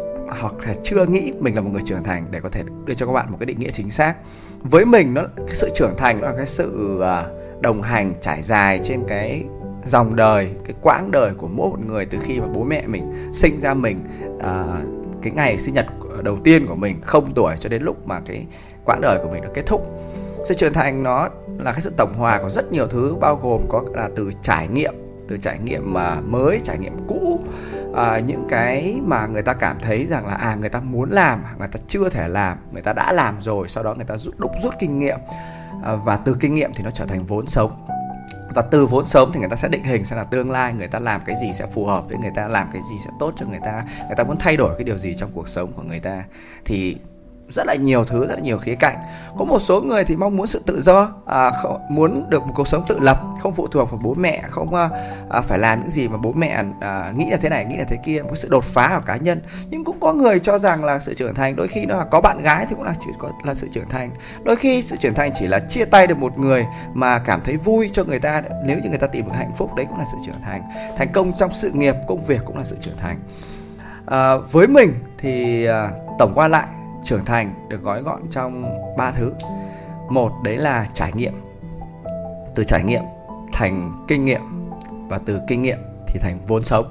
hoặc 0.41 0.55
là 0.67 0.75
chưa 0.83 1.07
nghĩ 1.07 1.33
mình 1.41 1.55
là 1.55 1.61
một 1.61 1.71
người 1.73 1.83
trưởng 1.85 2.05
thành 2.05 2.27
để 2.31 2.41
có 2.41 2.49
thể 2.49 2.63
đưa 2.85 2.95
cho 2.95 3.07
các 3.07 3.13
bạn 3.13 3.31
một 3.31 3.37
cái 3.41 3.47
định 3.47 3.59
nghĩa 3.59 3.71
chính 3.71 3.91
xác. 3.91 4.15
Với 4.59 4.85
mình 4.85 5.15
nó 5.15 5.23
cái 5.37 5.55
sự 5.55 5.71
trưởng 5.75 5.97
thành 5.97 6.21
nó 6.21 6.27
là 6.27 6.37
cái 6.37 6.47
sự 6.47 6.99
uh, 6.99 7.63
đồng 7.63 7.83
hành 7.83 8.15
trải 8.23 8.43
dài 8.43 8.81
trên 8.85 9.05
cái 9.09 9.45
dòng 9.87 10.17
đời 10.17 10.51
cái 10.65 10.75
quãng 10.83 11.11
đời 11.11 11.35
của 11.35 11.49
mỗi 11.49 11.71
một 11.71 11.87
người 11.87 12.07
từ 12.07 12.19
khi 12.23 12.41
mà 12.41 12.47
bố 12.55 12.65
mẹ 12.65 12.87
mình 12.87 13.31
sinh 13.33 13.61
ra 13.61 13.75
mình 13.75 13.99
à, 14.41 14.65
cái 15.23 15.33
ngày 15.33 15.59
sinh 15.59 15.75
nhật 15.75 15.87
đầu 16.23 16.39
tiên 16.45 16.67
của 16.67 16.75
mình 16.75 17.01
không 17.01 17.33
tuổi 17.35 17.55
cho 17.61 17.69
đến 17.69 17.83
lúc 17.83 18.07
mà 18.07 18.21
cái 18.21 18.47
quãng 18.85 19.01
đời 19.01 19.19
của 19.23 19.29
mình 19.33 19.43
nó 19.43 19.49
kết 19.55 19.67
thúc. 19.67 19.87
Sự 20.45 20.55
trưởng 20.55 20.73
thành 20.73 21.03
nó 21.03 21.29
là 21.59 21.73
cái 21.73 21.81
sự 21.81 21.93
tổng 21.97 22.15
hòa 22.15 22.39
của 22.43 22.51
rất 22.51 22.73
nhiều 22.73 22.87
thứ 22.87 23.15
bao 23.21 23.37
gồm 23.37 23.63
có 23.69 23.85
là 23.95 24.11
từ 24.17 24.33
trải 24.43 24.69
nghiệm 24.69 24.95
từ 25.29 25.39
trải 25.39 25.59
nghiệm 25.59 25.95
mà 25.95 26.21
mới 26.21 26.61
trải 26.65 26.79
nghiệm 26.79 26.93
cũ 27.09 27.41
à, 27.95 28.19
những 28.19 28.47
cái 28.51 29.01
mà 29.05 29.27
người 29.27 29.43
ta 29.43 29.53
cảm 29.53 29.77
thấy 29.83 30.07
rằng 30.07 30.27
là 30.27 30.35
à 30.35 30.55
người 30.55 30.69
ta 30.69 30.81
muốn 30.81 31.11
làm 31.11 31.45
người 31.59 31.69
ta 31.69 31.81
chưa 31.89 32.09
thể 32.09 32.29
làm 32.29 32.59
người 32.73 32.83
ta 32.83 32.93
đã 32.93 33.13
làm 33.13 33.37
rồi 33.41 33.69
sau 33.69 33.85
đó 33.85 33.95
người 33.95 34.05
ta 34.05 34.17
rút 34.17 34.35
đúc 34.39 34.51
rút 34.63 34.75
kinh 34.79 34.99
nghiệm 34.99 35.19
à, 35.83 35.95
và 35.95 36.17
từ 36.17 36.37
kinh 36.41 36.55
nghiệm 36.55 36.71
thì 36.75 36.85
nó 36.85 36.91
trở 36.91 37.07
thành 37.07 37.25
vốn 37.25 37.47
sống 37.47 37.87
và 38.55 38.63
từ 38.63 38.87
vốn 38.87 39.07
sớm 39.07 39.31
thì 39.33 39.41
người 39.41 39.49
ta 39.49 39.57
sẽ 39.57 39.69
định 39.69 39.85
hình 39.85 40.05
xem 40.05 40.19
là 40.19 40.25
tương 40.25 40.51
lai 40.51 40.73
người 40.73 40.89
ta 40.89 40.99
làm 40.99 41.21
cái 41.27 41.37
gì 41.41 41.53
sẽ 41.53 41.67
phù 41.67 41.87
hợp 41.87 42.09
với 42.09 42.19
người 42.19 42.31
ta, 42.35 42.49
làm 42.49 42.69
cái 42.73 42.83
gì 42.91 42.97
sẽ 43.05 43.11
tốt 43.19 43.35
cho 43.37 43.47
người 43.47 43.61
ta. 43.65 43.85
Người 44.07 44.17
ta 44.17 44.25
muốn 44.25 44.37
thay 44.37 44.57
đổi 44.57 44.75
cái 44.79 44.85
điều 44.85 44.99
gì 44.99 45.15
trong 45.15 45.31
cuộc 45.35 45.49
sống 45.49 45.73
của 45.73 45.83
người 45.83 46.01
ta. 46.01 46.25
Thì 46.65 46.97
rất 47.53 47.67
là 47.67 47.75
nhiều 47.75 48.05
thứ 48.05 48.27
rất 48.27 48.35
là 48.35 48.41
nhiều 48.41 48.59
khía 48.59 48.75
cạnh. 48.75 48.97
Có 49.39 49.45
một 49.45 49.63
số 49.63 49.81
người 49.81 50.05
thì 50.05 50.17
mong 50.17 50.37
muốn 50.37 50.47
sự 50.47 50.63
tự 50.67 50.83
do 50.83 51.13
à, 51.27 51.51
không, 51.51 51.81
muốn 51.89 52.31
được 52.31 52.47
một 52.47 52.53
cuộc 52.55 52.69
sống 52.69 52.85
tự 52.89 52.99
lập 53.01 53.21
không 53.41 53.53
phụ 53.53 53.67
thuộc 53.67 53.91
vào 53.91 54.01
bố 54.03 54.15
mẹ 54.15 54.43
không 54.49 54.75
à, 55.31 55.41
phải 55.41 55.59
làm 55.59 55.81
những 55.81 55.91
gì 55.91 56.09
mà 56.09 56.17
bố 56.17 56.33
mẹ 56.33 56.65
à, 56.81 57.13
nghĩ 57.17 57.31
là 57.31 57.37
thế 57.37 57.49
này 57.49 57.65
nghĩ 57.65 57.77
là 57.77 57.85
thế 57.89 57.97
kia 58.05 58.23
một 58.23 58.37
sự 58.37 58.49
đột 58.51 58.65
phá 58.65 58.87
ở 58.87 59.01
cá 59.07 59.17
nhân. 59.17 59.41
Nhưng 59.71 59.85
cũng 59.85 60.01
có 60.01 60.13
người 60.13 60.39
cho 60.41 60.59
rằng 60.59 60.85
là 60.85 60.99
sự 60.99 61.15
trưởng 61.15 61.35
thành 61.35 61.57
đôi 61.57 61.69
khi 61.69 61.87
nó 61.87 61.97
là 61.97 62.05
có 62.05 62.21
bạn 62.21 62.43
gái 62.43 62.67
thì 62.69 62.75
cũng 62.75 62.85
là 62.85 62.95
chỉ 63.01 63.11
có 63.19 63.31
là 63.45 63.55
sự 63.55 63.69
trưởng 63.73 63.89
thành. 63.89 64.11
Đôi 64.43 64.57
khi 64.57 64.83
sự 64.83 64.97
trưởng 64.97 65.15
thành 65.15 65.33
chỉ 65.39 65.47
là 65.47 65.59
chia 65.59 65.85
tay 65.85 66.07
được 66.07 66.19
một 66.19 66.39
người 66.39 66.67
mà 66.95 67.19
cảm 67.19 67.41
thấy 67.45 67.57
vui 67.57 67.91
cho 67.95 68.05
người 68.05 68.19
ta 68.19 68.43
nếu 68.65 68.79
như 68.79 68.89
người 68.89 68.99
ta 68.99 69.07
tìm 69.07 69.25
được 69.25 69.35
hạnh 69.35 69.53
phúc 69.57 69.75
đấy 69.75 69.87
cũng 69.89 69.99
là 69.99 70.05
sự 70.13 70.19
trưởng 70.27 70.43
thành. 70.45 70.63
Thành 70.97 71.09
công 71.13 71.33
trong 71.39 71.55
sự 71.55 71.71
nghiệp 71.71 71.95
công 72.09 72.25
việc 72.25 72.41
cũng 72.45 72.57
là 72.57 72.65
sự 72.65 72.77
trưởng 72.81 72.97
thành. 72.97 73.19
À, 74.07 74.37
với 74.37 74.67
mình 74.67 74.95
thì 75.19 75.65
à, 75.65 75.91
tổng 76.19 76.33
qua 76.35 76.49
lại 76.49 76.67
trưởng 77.05 77.25
thành 77.25 77.69
được 77.69 77.83
gói 77.83 78.03
gọn 78.03 78.23
trong 78.31 78.79
ba 78.97 79.13
thứ 79.13 79.33
một 80.11 80.33
đấy 80.45 80.57
là 80.57 80.87
trải 80.95 81.13
nghiệm 81.15 81.33
từ 82.55 82.65
trải 82.65 82.85
nghiệm 82.85 83.03
thành 83.53 84.05
kinh 84.09 84.25
nghiệm 84.25 84.41
và 85.09 85.19
từ 85.27 85.41
kinh 85.49 85.63
nghiệm 85.63 85.79
thì 86.07 86.19
thành 86.21 86.39
vốn 86.47 86.65
sống 86.65 86.87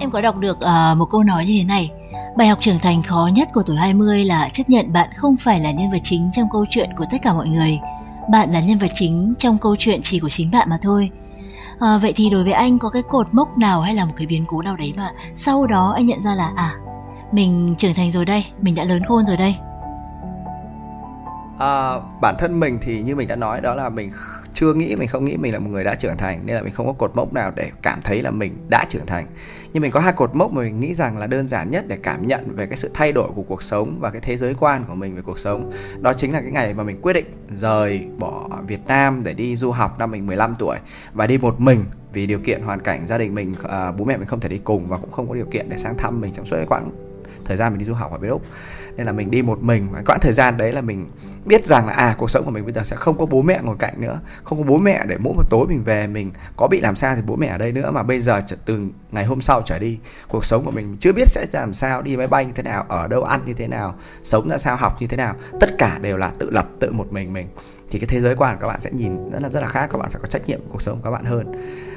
em 0.00 0.10
có 0.10 0.20
đọc 0.20 0.36
được 0.36 0.56
uh, 0.56 0.98
một 0.98 1.06
câu 1.10 1.22
nói 1.22 1.46
như 1.46 1.54
thế 1.58 1.64
này 1.64 1.92
Bài 2.36 2.48
học 2.48 2.58
trưởng 2.62 2.78
thành 2.78 3.02
khó 3.02 3.30
nhất 3.32 3.48
của 3.54 3.62
tuổi 3.62 3.76
20 3.76 4.24
là 4.24 4.48
chấp 4.48 4.68
nhận 4.68 4.92
bạn 4.92 5.08
không 5.16 5.36
phải 5.36 5.60
là 5.60 5.70
nhân 5.70 5.90
vật 5.90 5.98
chính 6.04 6.30
trong 6.32 6.48
câu 6.52 6.66
chuyện 6.70 6.90
của 6.98 7.04
tất 7.10 7.18
cả 7.22 7.32
mọi 7.32 7.48
người. 7.48 7.78
Bạn 8.30 8.50
là 8.50 8.60
nhân 8.60 8.78
vật 8.78 8.90
chính 8.94 9.34
trong 9.38 9.58
câu 9.58 9.76
chuyện 9.78 10.00
chỉ 10.02 10.18
của 10.18 10.28
chính 10.28 10.50
bạn 10.50 10.70
mà 10.70 10.78
thôi. 10.82 11.10
À, 11.78 11.98
vậy 11.98 12.12
thì 12.16 12.30
đối 12.30 12.44
với 12.44 12.52
anh 12.52 12.78
có 12.78 12.90
cái 12.90 13.02
cột 13.02 13.34
mốc 13.34 13.58
nào 13.58 13.80
hay 13.80 13.94
là 13.94 14.04
một 14.04 14.12
cái 14.16 14.26
biến 14.26 14.44
cố 14.48 14.62
nào 14.62 14.76
đấy 14.76 14.94
mà 14.96 15.12
sau 15.34 15.66
đó 15.66 15.92
anh 15.96 16.06
nhận 16.06 16.20
ra 16.20 16.34
là 16.34 16.52
à 16.56 16.74
mình 17.32 17.74
trưởng 17.78 17.94
thành 17.94 18.10
rồi 18.12 18.24
đây 18.24 18.44
mình 18.60 18.74
đã 18.74 18.84
lớn 18.84 19.02
khôn 19.08 19.26
rồi 19.26 19.36
đây. 19.36 19.56
À, 21.58 22.00
bản 22.20 22.34
thân 22.38 22.60
mình 22.60 22.78
thì 22.82 23.02
như 23.02 23.16
mình 23.16 23.28
đã 23.28 23.36
nói 23.36 23.60
đó 23.60 23.74
là 23.74 23.88
mình 23.88 24.10
chưa 24.54 24.74
nghĩ 24.74 24.96
mình 24.96 25.08
không 25.08 25.24
nghĩ 25.24 25.36
mình 25.36 25.52
là 25.52 25.58
một 25.58 25.70
người 25.70 25.84
đã 25.84 25.94
trưởng 25.94 26.16
thành 26.16 26.40
nên 26.44 26.56
là 26.56 26.62
mình 26.62 26.72
không 26.72 26.86
có 26.86 26.92
cột 26.92 27.16
mốc 27.16 27.32
nào 27.32 27.52
để 27.54 27.70
cảm 27.82 28.00
thấy 28.02 28.22
là 28.22 28.30
mình 28.30 28.56
đã 28.68 28.86
trưởng 28.88 29.06
thành. 29.06 29.26
Nhưng 29.72 29.82
mình 29.82 29.92
có 29.92 30.00
hai 30.00 30.12
cột 30.12 30.34
mốc 30.34 30.52
mà 30.52 30.62
mình 30.62 30.80
nghĩ 30.80 30.94
rằng 30.94 31.18
là 31.18 31.26
đơn 31.26 31.48
giản 31.48 31.70
nhất 31.70 31.84
để 31.88 31.98
cảm 32.02 32.26
nhận 32.26 32.56
về 32.56 32.66
cái 32.66 32.76
sự 32.76 32.90
thay 32.94 33.12
đổi 33.12 33.30
của 33.34 33.42
cuộc 33.42 33.62
sống 33.62 33.96
và 34.00 34.10
cái 34.10 34.20
thế 34.20 34.36
giới 34.36 34.54
quan 34.60 34.84
của 34.88 34.94
mình 34.94 35.16
về 35.16 35.22
cuộc 35.22 35.38
sống 35.38 35.72
đó 36.00 36.12
chính 36.12 36.32
là 36.32 36.40
cái 36.40 36.50
ngày 36.50 36.74
mà 36.74 36.84
mình 36.84 37.00
quyết 37.02 37.12
định 37.12 37.26
rời 37.56 38.06
bỏ 38.18 38.48
Việt 38.66 38.86
Nam 38.86 39.20
để 39.24 39.34
đi 39.34 39.56
du 39.56 39.70
học 39.70 39.98
năm 39.98 40.10
mình 40.10 40.26
15 40.26 40.54
tuổi 40.58 40.76
và 41.12 41.26
đi 41.26 41.38
một 41.38 41.60
mình 41.60 41.84
vì 42.12 42.26
điều 42.26 42.38
kiện 42.38 42.62
hoàn 42.62 42.80
cảnh 42.80 43.06
gia 43.06 43.18
đình 43.18 43.34
mình 43.34 43.54
à, 43.68 43.92
bố 43.92 44.04
mẹ 44.04 44.16
mình 44.16 44.26
không 44.26 44.40
thể 44.40 44.48
đi 44.48 44.58
cùng 44.58 44.86
và 44.86 44.96
cũng 44.96 45.12
không 45.12 45.28
có 45.28 45.34
điều 45.34 45.46
kiện 45.46 45.68
để 45.68 45.78
sang 45.78 45.98
thăm 45.98 46.20
mình 46.20 46.32
trong 46.34 46.46
suốt 46.46 46.56
cái 46.56 46.66
quãng 46.66 46.90
thời 47.44 47.56
gian 47.56 47.72
mình 47.72 47.78
đi 47.78 47.84
du 47.84 47.94
học 47.94 48.12
ở 48.12 48.18
bên 48.18 48.30
úc. 48.30 48.42
Nên 48.96 49.06
là 49.06 49.12
mình 49.12 49.30
đi 49.30 49.42
một 49.42 49.62
mình 49.62 49.88
và 49.90 50.02
quãng 50.06 50.20
thời 50.20 50.32
gian 50.32 50.56
đấy 50.56 50.72
là 50.72 50.80
mình 50.80 51.06
biết 51.44 51.66
rằng 51.66 51.86
là 51.86 51.92
à 51.92 52.14
cuộc 52.18 52.30
sống 52.30 52.44
của 52.44 52.50
mình 52.50 52.64
bây 52.64 52.72
giờ 52.72 52.82
sẽ 52.84 52.96
không 52.96 53.18
có 53.18 53.26
bố 53.26 53.42
mẹ 53.42 53.60
ngồi 53.62 53.76
cạnh 53.78 54.00
nữa, 54.00 54.20
không 54.44 54.58
có 54.58 54.64
bố 54.64 54.78
mẹ 54.78 55.04
để 55.06 55.16
mỗi 55.18 55.34
một 55.34 55.50
tối 55.50 55.66
mình 55.68 55.82
về, 55.84 56.06
mình 56.06 56.30
có 56.56 56.68
bị 56.68 56.80
làm 56.80 56.96
sao 56.96 57.16
thì 57.16 57.22
bố 57.26 57.36
mẹ 57.36 57.46
ở 57.46 57.58
đây 57.58 57.72
nữa, 57.72 57.90
mà 57.90 58.02
bây 58.02 58.20
giờ 58.20 58.40
từ 58.64 58.80
ngày 59.12 59.24
hôm 59.24 59.40
sau 59.40 59.62
trở 59.64 59.78
đi, 59.78 59.98
cuộc 60.28 60.44
sống 60.44 60.64
của 60.64 60.70
mình 60.70 60.96
chưa 61.00 61.12
biết 61.12 61.28
sẽ 61.28 61.46
làm 61.52 61.74
sao, 61.74 62.02
đi 62.02 62.16
máy 62.16 62.26
bay 62.26 62.44
như 62.44 62.52
thế 62.54 62.62
nào, 62.62 62.84
ở 62.88 63.08
đâu 63.08 63.22
ăn 63.22 63.40
như 63.46 63.54
thế 63.54 63.68
nào, 63.68 63.94
sống 64.22 64.48
ra 64.48 64.58
sao, 64.58 64.76
học 64.76 64.96
như 65.00 65.06
thế 65.06 65.16
nào, 65.16 65.34
tất 65.60 65.78
cả 65.78 65.98
đều 65.98 66.16
là 66.16 66.32
tự 66.38 66.50
lập, 66.50 66.68
tự 66.80 66.92
một 66.92 67.12
mình 67.12 67.32
mình. 67.32 67.48
Thì 67.90 67.98
cái 67.98 68.06
thế 68.06 68.20
giới 68.20 68.36
quan 68.36 68.56
của 68.56 68.60
các 68.60 68.68
bạn 68.68 68.80
sẽ 68.80 68.90
nhìn 68.92 69.30
rất 69.30 69.42
là 69.42 69.48
rất 69.48 69.60
là 69.60 69.66
khác, 69.66 69.88
các 69.92 69.98
bạn 69.98 70.10
phải 70.10 70.20
có 70.20 70.26
trách 70.26 70.46
nhiệm 70.46 70.60
cuộc 70.68 70.82
sống 70.82 70.96
của 70.96 71.04
các 71.04 71.10
bạn 71.10 71.24
hơn 71.24 71.46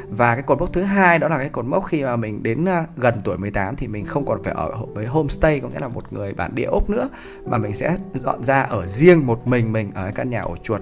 và 0.09 0.35
cái 0.35 0.43
cột 0.43 0.59
mốc 0.59 0.73
thứ 0.73 0.81
hai 0.83 1.19
đó 1.19 1.27
là 1.27 1.37
cái 1.37 1.49
cột 1.49 1.65
mốc 1.65 1.85
khi 1.85 2.03
mà 2.03 2.15
mình 2.15 2.43
đến 2.43 2.65
à, 2.65 2.85
gần 2.97 3.13
tuổi 3.23 3.37
18 3.37 3.75
thì 3.75 3.87
mình 3.87 4.05
không 4.05 4.25
còn 4.25 4.43
phải 4.43 4.53
ở 4.53 4.71
với 4.93 5.05
homestay 5.05 5.59
có 5.59 5.69
nghĩa 5.69 5.79
là 5.79 5.87
một 5.87 6.13
người 6.13 6.33
bản 6.33 6.55
địa 6.55 6.65
úc 6.65 6.89
nữa 6.89 7.09
mà 7.45 7.57
mình 7.57 7.75
sẽ 7.75 7.97
dọn 8.13 8.43
ra 8.43 8.61
ở 8.61 8.87
riêng 8.87 9.25
một 9.27 9.47
mình 9.47 9.73
mình 9.73 9.91
ở 9.95 10.11
căn 10.15 10.29
nhà 10.29 10.41
ổ 10.41 10.55
chuột 10.63 10.81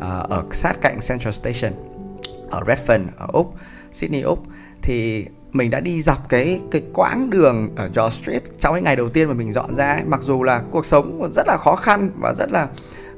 à, 0.00 0.08
ở 0.08 0.44
sát 0.52 0.80
cạnh 0.80 0.98
Central 1.08 1.32
Station 1.32 1.72
ở 2.50 2.60
Redfern 2.60 3.04
ở 3.16 3.26
úc 3.32 3.54
Sydney 3.92 4.20
úc 4.20 4.42
thì 4.82 5.26
mình 5.52 5.70
đã 5.70 5.80
đi 5.80 6.02
dọc 6.02 6.28
cái 6.28 6.60
cái 6.70 6.82
quãng 6.92 7.30
đường 7.30 7.70
ở 7.76 7.90
George 7.94 8.22
Street 8.22 8.42
trong 8.60 8.74
cái 8.74 8.82
ngày 8.82 8.96
đầu 8.96 9.08
tiên 9.08 9.28
mà 9.28 9.34
mình 9.34 9.52
dọn 9.52 9.76
ra 9.76 9.92
ấy. 9.92 10.04
mặc 10.06 10.20
dù 10.22 10.42
là 10.42 10.62
cuộc 10.70 10.86
sống 10.86 11.18
còn 11.20 11.32
rất 11.32 11.46
là 11.46 11.56
khó 11.56 11.76
khăn 11.76 12.10
và 12.20 12.34
rất 12.38 12.52
là 12.52 12.68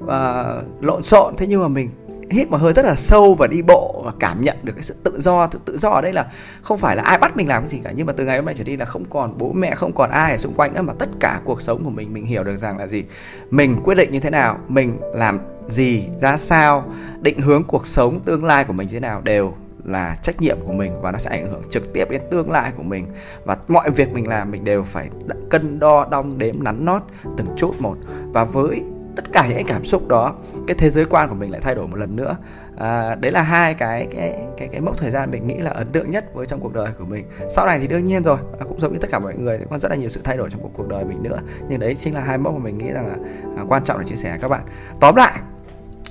uh, 0.04 0.84
lộn 0.84 1.02
xộn 1.02 1.34
thế 1.36 1.46
nhưng 1.46 1.62
mà 1.62 1.68
mình 1.68 1.90
hít 2.30 2.50
một 2.50 2.56
hơi 2.56 2.72
rất 2.72 2.84
là 2.84 2.94
sâu 2.94 3.34
và 3.34 3.46
đi 3.46 3.62
bộ 3.62 4.02
và 4.04 4.12
cảm 4.20 4.40
nhận 4.44 4.56
được 4.62 4.72
cái 4.72 4.82
sự 4.82 4.94
tự 5.04 5.20
do 5.20 5.46
tự, 5.46 5.58
tự 5.64 5.78
do 5.78 5.90
ở 5.90 6.00
đây 6.00 6.12
là 6.12 6.26
không 6.62 6.78
phải 6.78 6.96
là 6.96 7.02
ai 7.02 7.18
bắt 7.18 7.36
mình 7.36 7.48
làm 7.48 7.62
cái 7.62 7.68
gì 7.68 7.80
cả 7.84 7.92
nhưng 7.96 8.06
mà 8.06 8.12
từ 8.12 8.24
ngày 8.24 8.36
hôm 8.36 8.44
nay 8.44 8.54
trở 8.58 8.64
đi 8.64 8.76
là 8.76 8.84
không 8.84 9.04
còn 9.10 9.38
bố 9.38 9.52
mẹ 9.52 9.74
không 9.74 9.92
còn 9.92 10.10
ai 10.10 10.30
ở 10.30 10.36
xung 10.36 10.54
quanh 10.54 10.74
nữa 10.74 10.82
mà 10.82 10.92
tất 10.98 11.08
cả 11.20 11.40
cuộc 11.44 11.62
sống 11.62 11.84
của 11.84 11.90
mình 11.90 12.14
mình 12.14 12.26
hiểu 12.26 12.44
được 12.44 12.56
rằng 12.56 12.78
là 12.78 12.86
gì? 12.86 13.04
Mình 13.50 13.76
quyết 13.84 13.94
định 13.94 14.12
như 14.12 14.20
thế 14.20 14.30
nào 14.30 14.58
mình 14.68 14.98
làm 15.14 15.40
gì 15.68 16.08
ra 16.20 16.36
sao 16.36 16.84
định 17.20 17.40
hướng 17.40 17.64
cuộc 17.64 17.86
sống 17.86 18.20
tương 18.24 18.44
lai 18.44 18.64
của 18.64 18.72
mình 18.72 18.88
như 18.88 18.94
thế 18.94 19.00
nào 19.00 19.20
đều 19.20 19.54
là 19.84 20.16
trách 20.22 20.40
nhiệm 20.40 20.58
của 20.66 20.72
mình 20.72 21.00
và 21.00 21.12
nó 21.12 21.18
sẽ 21.18 21.30
ảnh 21.30 21.50
hưởng 21.50 21.62
trực 21.70 21.92
tiếp 21.92 22.10
đến 22.10 22.22
tương 22.30 22.50
lai 22.50 22.72
của 22.76 22.82
mình. 22.82 23.06
Và 23.44 23.56
mọi 23.68 23.90
việc 23.90 24.12
mình 24.12 24.28
làm 24.28 24.50
mình 24.50 24.64
đều 24.64 24.82
phải 24.82 25.10
cân 25.50 25.78
đo 25.78 26.06
đong 26.10 26.38
đếm 26.38 26.64
nắn 26.64 26.84
nót 26.84 27.02
từng 27.36 27.46
chút 27.56 27.72
một. 27.78 27.96
Và 28.32 28.44
với 28.44 28.82
tất 29.18 29.32
cả 29.32 29.46
những 29.46 29.54
cái 29.54 29.64
cảm 29.68 29.84
xúc 29.84 30.08
đó 30.08 30.34
cái 30.66 30.76
thế 30.78 30.90
giới 30.90 31.04
quan 31.04 31.28
của 31.28 31.34
mình 31.34 31.50
lại 31.50 31.60
thay 31.60 31.74
đổi 31.74 31.88
một 31.88 31.96
lần 31.96 32.16
nữa. 32.16 32.36
À, 32.76 33.14
đấy 33.14 33.32
là 33.32 33.42
hai 33.42 33.74
cái 33.74 34.08
cái 34.16 34.34
cái 34.56 34.68
cái 34.68 34.80
mốc 34.80 34.98
thời 34.98 35.10
gian 35.10 35.30
mình 35.30 35.46
nghĩ 35.46 35.54
là 35.54 35.70
ấn 35.70 35.86
tượng 35.86 36.10
nhất 36.10 36.34
với 36.34 36.46
trong 36.46 36.60
cuộc 36.60 36.74
đời 36.74 36.88
của 36.98 37.04
mình. 37.04 37.24
Sau 37.56 37.66
này 37.66 37.78
thì 37.78 37.86
đương 37.86 38.04
nhiên 38.04 38.22
rồi 38.22 38.38
à, 38.60 38.64
cũng 38.68 38.80
giống 38.80 38.92
như 38.92 38.98
tất 38.98 39.08
cả 39.12 39.18
mọi 39.18 39.34
người 39.34 39.60
còn 39.70 39.80
rất 39.80 39.90
là 39.90 39.96
nhiều 39.96 40.08
sự 40.08 40.20
thay 40.24 40.36
đổi 40.36 40.50
trong 40.50 40.60
cuộc 40.62 40.70
cuộc 40.76 40.88
đời 40.88 41.04
mình 41.04 41.22
nữa. 41.22 41.38
Nhưng 41.68 41.80
đấy 41.80 41.96
chính 42.00 42.14
là 42.14 42.20
hai 42.20 42.38
mốc 42.38 42.54
mà 42.54 42.58
mình 42.58 42.78
nghĩ 42.78 42.92
rằng 42.92 43.06
là 43.06 43.16
à, 43.56 43.62
quan 43.68 43.84
trọng 43.84 44.00
để 44.00 44.06
chia 44.08 44.16
sẻ 44.16 44.30
với 44.30 44.38
các 44.38 44.48
bạn. 44.48 44.62
Tóm 45.00 45.16
lại 45.16 45.40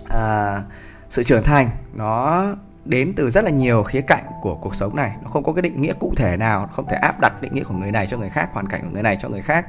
à, 0.09 0.61
sự 1.09 1.23
trưởng 1.23 1.43
thành 1.43 1.69
nó 1.93 2.45
đến 2.85 3.13
từ 3.15 3.29
rất 3.29 3.43
là 3.43 3.49
nhiều 3.49 3.83
khía 3.83 4.01
cạnh 4.01 4.23
của 4.41 4.55
cuộc 4.55 4.75
sống 4.75 4.95
này. 4.95 5.11
Nó 5.23 5.29
không 5.29 5.43
có 5.43 5.53
cái 5.53 5.61
định 5.61 5.81
nghĩa 5.81 5.93
cụ 5.99 6.13
thể 6.15 6.37
nào 6.37 6.69
không 6.71 6.85
thể 6.89 6.95
áp 6.95 7.19
đặt 7.21 7.41
định 7.41 7.53
nghĩa 7.53 7.63
của 7.63 7.73
người 7.73 7.91
này 7.91 8.07
cho 8.07 8.17
người 8.17 8.29
khác 8.29 8.49
hoàn 8.53 8.67
cảnh 8.67 8.81
của 8.83 8.89
người 8.93 9.03
này 9.03 9.17
cho 9.21 9.29
người 9.29 9.41
khác 9.41 9.67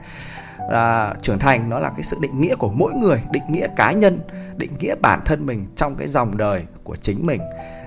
à, 0.70 1.14
trưởng 1.22 1.38
thành 1.38 1.70
nó 1.70 1.78
là 1.78 1.90
cái 1.90 2.02
sự 2.02 2.16
định 2.20 2.40
nghĩa 2.40 2.54
của 2.54 2.70
mỗi 2.74 2.94
người 2.94 3.22
định 3.30 3.42
nghĩa 3.48 3.66
cá 3.76 3.92
nhân 3.92 4.20
định 4.56 4.72
nghĩa 4.78 4.94
bản 4.94 5.20
thân 5.24 5.46
mình 5.46 5.66
trong 5.76 5.96
cái 5.96 6.08
dòng 6.08 6.36
đời 6.36 6.66
của 6.84 6.96
chính 6.96 7.26
mình. 7.26 7.40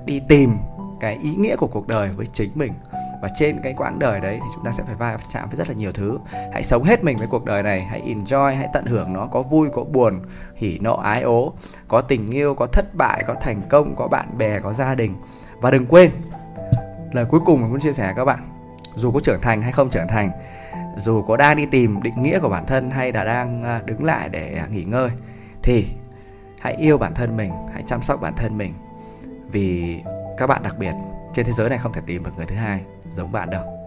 Đi 0.05 0.21
tìm 0.27 0.57
cái 0.99 1.17
ý 1.23 1.35
nghĩa 1.35 1.55
của 1.55 1.67
cuộc 1.67 1.87
đời 1.87 2.09
với 2.15 2.25
chính 2.33 2.51
mình. 2.55 2.73
Và 3.21 3.29
trên 3.39 3.59
cái 3.63 3.73
quãng 3.77 3.99
đời 3.99 4.19
đấy 4.21 4.39
thì 4.41 4.49
chúng 4.55 4.65
ta 4.65 4.71
sẽ 4.71 4.83
phải 4.83 4.95
va 4.95 5.17
chạm 5.33 5.49
với 5.49 5.57
rất 5.57 5.67
là 5.67 5.73
nhiều 5.73 5.91
thứ. 5.91 6.17
Hãy 6.53 6.63
sống 6.63 6.83
hết 6.83 7.03
mình 7.03 7.17
với 7.17 7.27
cuộc 7.27 7.45
đời 7.45 7.63
này 7.63 7.81
hãy 7.81 8.01
enjoy 8.01 8.55
hãy 8.55 8.67
tận 8.73 8.85
hưởng 8.85 9.13
nó 9.13 9.27
có 9.27 9.41
vui 9.41 9.69
có 9.73 9.83
buồn 9.83 10.21
hỉ 10.55 10.79
nộ 10.81 10.97
ái 10.97 11.21
ố 11.21 11.53
có 11.87 12.01
tình 12.01 12.31
yêu 12.31 12.55
có 12.55 12.65
thất 12.65 12.95
bại 12.95 13.23
có 13.27 13.33
thành 13.41 13.61
công 13.69 13.95
có 13.95 14.07
bạn 14.07 14.37
bè 14.37 14.59
có 14.59 14.73
gia 14.73 14.95
đình. 14.95 15.15
Và 15.61 15.71
đừng 15.71 15.85
quên 15.85 16.11
lời 17.11 17.25
cuối 17.25 17.39
cùng 17.45 17.61
mình 17.61 17.69
muốn 17.69 17.79
chia 17.79 17.93
sẻ 17.93 18.05
với 18.05 18.13
các 18.15 18.25
bạn 18.25 18.39
dù 18.95 19.11
có 19.11 19.19
trưởng 19.19 19.41
thành 19.41 19.61
hay 19.61 19.71
không 19.71 19.89
trưởng 19.89 20.07
thành 20.07 20.31
dù 20.97 21.21
có 21.21 21.37
đang 21.37 21.57
đi 21.57 21.65
tìm 21.65 22.01
định 22.01 22.21
nghĩa 22.23 22.39
của 22.39 22.49
bản 22.49 22.65
thân 22.65 22.91
hay 22.91 23.11
là 23.11 23.23
đang 23.23 23.63
à, 23.63 23.81
đứng 23.85 24.03
lại 24.03 24.29
để 24.29 24.53
à, 24.53 24.67
nghỉ 24.71 24.83
ngơi, 24.83 25.09
thì 25.63 25.87
hãy 26.59 26.73
yêu 26.75 26.97
bản 26.97 27.13
thân 27.13 27.37
mình, 27.37 27.51
hãy 27.73 27.83
chăm 27.87 28.01
sóc 28.01 28.21
bản 28.21 28.33
thân 28.35 28.57
mình. 28.57 28.73
Vì 29.51 29.99
các 30.37 30.47
bạn 30.47 30.63
đặc 30.63 30.75
biệt 30.79 30.93
trên 31.33 31.45
thế 31.45 31.51
giới 31.51 31.69
này 31.69 31.77
không 31.77 31.93
thể 31.93 32.01
tìm 32.05 32.23
được 32.23 32.31
người 32.37 32.45
thứ 32.45 32.55
hai 32.55 32.81
giống 33.11 33.31
bạn 33.31 33.49
đâu. 33.49 33.80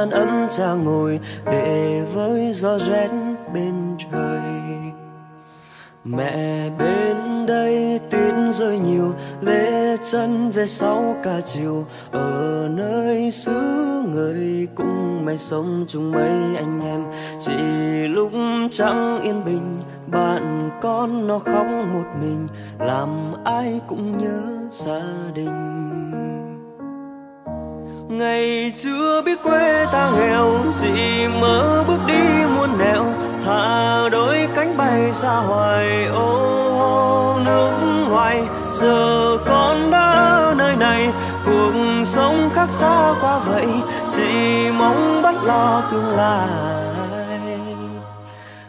Than 0.00 0.10
ấm 0.10 0.48
cha 0.50 0.72
ngồi 0.72 1.20
Để 1.46 2.02
với 2.14 2.52
gió 2.52 2.78
rét 2.78 3.10
bên 3.54 3.74
trời. 4.12 4.50
Mẹ 6.04 6.70
bên 6.78 7.46
đây 7.46 8.00
tuyết 8.10 8.34
rơi 8.54 8.78
nhiều, 8.78 9.14
Lê 9.40 9.96
chân 10.10 10.50
về 10.50 10.66
sau 10.66 11.16
cả 11.22 11.40
chiều. 11.40 11.86
Ở 12.10 12.68
nơi 12.70 13.30
xứ 13.30 13.52
người 14.12 14.68
cũng 14.74 15.24
may 15.24 15.38
sống 15.38 15.84
chung 15.88 16.12
mấy 16.12 16.56
anh 16.56 16.80
em. 16.84 17.04
Chỉ 17.46 17.52
lúc 18.08 18.32
chẳng 18.70 19.20
yên 19.22 19.44
bình, 19.44 19.78
Bạn 20.06 20.70
con 20.82 21.26
nó 21.26 21.38
khóc 21.38 21.66
một 21.94 22.06
mình. 22.20 22.48
Làm 22.78 23.34
ai 23.44 23.80
cũng 23.88 24.18
nhớ 24.18 24.42
gia 24.70 25.02
đình. 25.34 26.09
Ngày 28.10 28.72
chưa 28.76 29.22
biết 29.22 29.42
quê 29.42 29.86
ta 29.92 30.10
nghèo 30.18 30.72
Gì 30.80 31.28
mơ 31.40 31.84
bước 31.88 31.98
đi 32.06 32.46
muôn 32.56 32.78
nẻo, 32.78 33.04
Thả 33.42 34.08
đôi 34.08 34.48
cánh 34.54 34.76
bay 34.76 35.12
xa 35.12 35.36
hoài. 35.36 36.06
Ô, 36.06 37.38
nước 37.44 37.70
ngoài, 38.08 38.42
Giờ 38.72 39.36
con 39.46 39.90
đã 39.90 40.12
ở 40.12 40.54
nơi 40.58 40.76
này, 40.76 41.10
Cuộc 41.46 41.72
sống 42.04 42.50
khác 42.54 42.66
xa 42.70 43.14
quá 43.20 43.38
vậy, 43.38 43.66
Chỉ 44.12 44.70
mong 44.78 45.22
bắt 45.22 45.34
lo 45.44 45.82
tương 45.90 46.16
lai. 46.16 46.48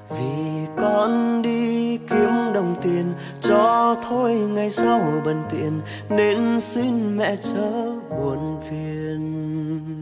Vì 0.10 0.68
con 0.82 1.42
đi 1.42 1.98
kiếm 1.98 2.54
đồng 2.54 2.76
tiền 2.82 3.01
cho 3.42 3.96
thôi 4.10 4.36
ngày 4.36 4.70
sau 4.70 5.22
bần 5.26 5.44
tiện 5.52 5.82
Nên 6.10 6.62
xin 6.62 7.18
mẹ 7.18 7.36
chớ 7.36 7.72
buồn 8.10 8.62
phiền. 8.70 10.01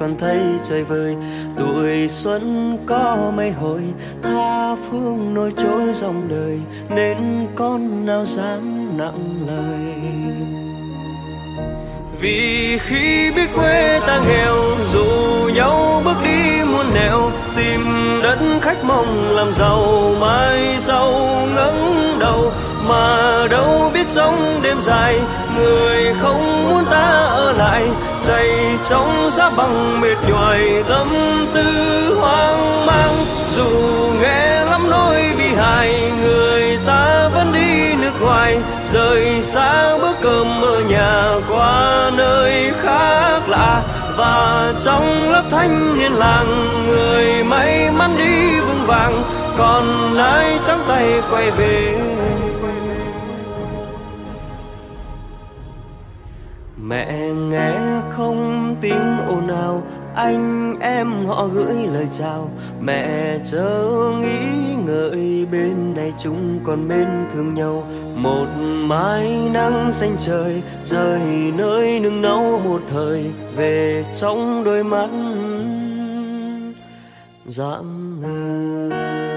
Còn 0.00 0.18
thấy 0.18 0.40
trời 0.68 0.84
vời. 0.84 1.16
Tuổi 1.56 2.08
xuân 2.08 2.76
có 2.86 3.32
mấy 3.36 3.50
hồi 3.50 3.82
tha 4.22 4.76
phương 4.90 5.34
nổi 5.34 5.52
trôi 5.56 5.94
dòng 5.94 6.28
đời, 6.28 6.60
Nên 6.88 7.46
con 7.54 8.06
nào 8.06 8.26
dám 8.26 8.88
nặng 8.98 9.46
lời. 9.46 9.94
Vì 12.20 12.78
khi 12.78 13.30
biết 13.30 13.48
quê 13.56 14.00
ta 14.06 14.20
nghèo, 14.28 14.54
dù 14.92 15.04
nhau 15.54 16.02
bước 16.04 16.16
đi 16.24 16.64
muôn 16.64 16.94
nẻo, 16.94 17.30
tìm 17.56 17.80
đất 18.22 18.38
khách 18.60 18.84
mong 18.84 19.30
làm 19.36 19.52
giàu, 19.52 20.12
mai 20.20 20.76
sau 20.78 21.12
ngẩng 21.54 22.16
đầu, 22.20 22.52
mà 22.88 23.46
đâu 23.50 23.90
biết 23.94 24.06
trong 24.14 24.60
đêm 24.62 24.76
dài, 24.80 25.20
người 25.56 26.14
không 26.20 26.68
muốn 26.70 26.84
ta 26.90 27.26
ở 27.30 27.52
lại 27.52 27.88
chạy 28.30 28.78
trong 28.88 29.30
giá 29.30 29.50
bằng 29.56 30.00
mệt 30.00 30.16
nhoài 30.28 30.82
tâm 30.88 31.08
tư 31.54 31.70
hoang 32.20 32.86
mang. 32.86 33.14
Dù 33.56 33.70
nghe 34.22 34.64
lắm 34.64 34.90
nỗi 34.90 35.34
bi 35.38 35.54
hài 35.56 36.12
người 36.22 36.78
ta 36.86 37.28
vẫn 37.34 37.52
đi 37.52 37.94
nước 37.94 38.22
ngoài. 38.22 38.58
Rời 38.92 39.42
xa 39.42 39.98
bữa 39.98 40.12
cơm 40.22 40.46
ở 40.62 40.82
nhà 40.88 41.34
qua 41.48 42.10
nơi 42.16 42.72
khác 42.82 43.40
lạ. 43.48 43.82
Và 44.16 44.72
trong 44.84 45.30
lớp 45.30 45.44
thanh 45.50 45.98
niên 45.98 46.12
làng, 46.12 46.68
người 46.86 47.44
may 47.44 47.90
mắn 47.90 48.10
đi 48.18 48.60
vững 48.60 48.86
vàng. 48.86 49.22
Còn 49.58 50.14
lại 50.14 50.58
trắng 50.66 50.80
tay 50.88 51.22
quay 51.30 51.50
về. 51.50 51.98
Mẹ 56.82 57.12
nghe 57.50 57.99
không 58.20 58.76
tiếng 58.80 59.16
ồn 59.28 59.48
ào. 59.48 59.82
Anh 60.14 60.74
em 60.80 61.26
họ 61.26 61.46
gửi 61.46 61.86
lời 61.92 62.08
chào. 62.18 62.50
Mẹ 62.80 63.38
chớ 63.44 63.88
nghĩ 64.20 64.74
ngợi, 64.86 65.46
bên 65.52 65.94
này 65.96 66.12
chúng 66.18 66.60
còn 66.64 66.88
bên 66.88 67.08
thương 67.30 67.54
nhau. 67.54 67.86
Một 68.16 68.46
mái 68.86 69.50
nắng 69.52 69.92
xanh 69.92 70.16
trời 70.18 70.62
rời 70.84 71.52
nơi 71.56 72.00
nương 72.00 72.22
nấu 72.22 72.58
một 72.64 72.80
thời. 72.90 73.30
Về 73.56 74.04
trong 74.20 74.64
đôi 74.64 74.84
mắt 74.84 75.08
dạng 77.46 78.20
ngời. 78.20 79.29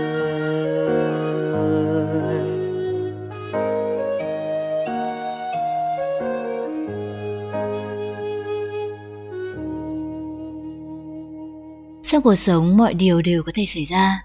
Trong 12.13 12.23
cuộc 12.23 12.35
sống 12.35 12.77
mọi 12.77 12.93
điều 12.93 13.21
đều 13.21 13.43
có 13.43 13.51
thể 13.55 13.65
xảy 13.65 13.85
ra. 13.85 14.23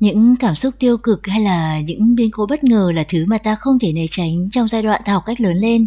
Những 0.00 0.36
cảm 0.36 0.54
xúc 0.54 0.74
tiêu 0.78 0.96
cực 0.96 1.26
hay 1.26 1.40
là 1.40 1.80
những 1.80 2.14
biến 2.14 2.30
cố 2.30 2.46
bất 2.46 2.64
ngờ 2.64 2.92
là 2.94 3.04
thứ 3.08 3.24
mà 3.26 3.38
ta 3.38 3.54
không 3.54 3.78
thể 3.78 3.92
né 3.92 4.04
tránh 4.10 4.50
trong 4.52 4.68
giai 4.68 4.82
đoạn 4.82 5.02
ta 5.04 5.12
học 5.12 5.22
cách 5.26 5.40
lớn 5.40 5.56
lên. 5.56 5.86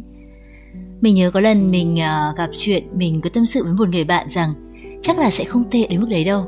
Mình 1.01 1.15
nhớ 1.15 1.31
có 1.31 1.39
lần 1.39 1.71
mình 1.71 1.93
uh, 1.93 2.37
gặp 2.37 2.49
chuyện 2.57 2.83
mình 2.93 3.21
có 3.21 3.29
tâm 3.29 3.45
sự 3.45 3.63
với 3.63 3.73
một 3.73 3.89
người 3.89 4.03
bạn 4.03 4.29
rằng 4.29 4.53
chắc 5.01 5.19
là 5.19 5.31
sẽ 5.31 5.43
không 5.43 5.63
tệ 5.71 5.87
đến 5.87 6.01
mức 6.01 6.07
đấy 6.09 6.23
đâu. 6.23 6.45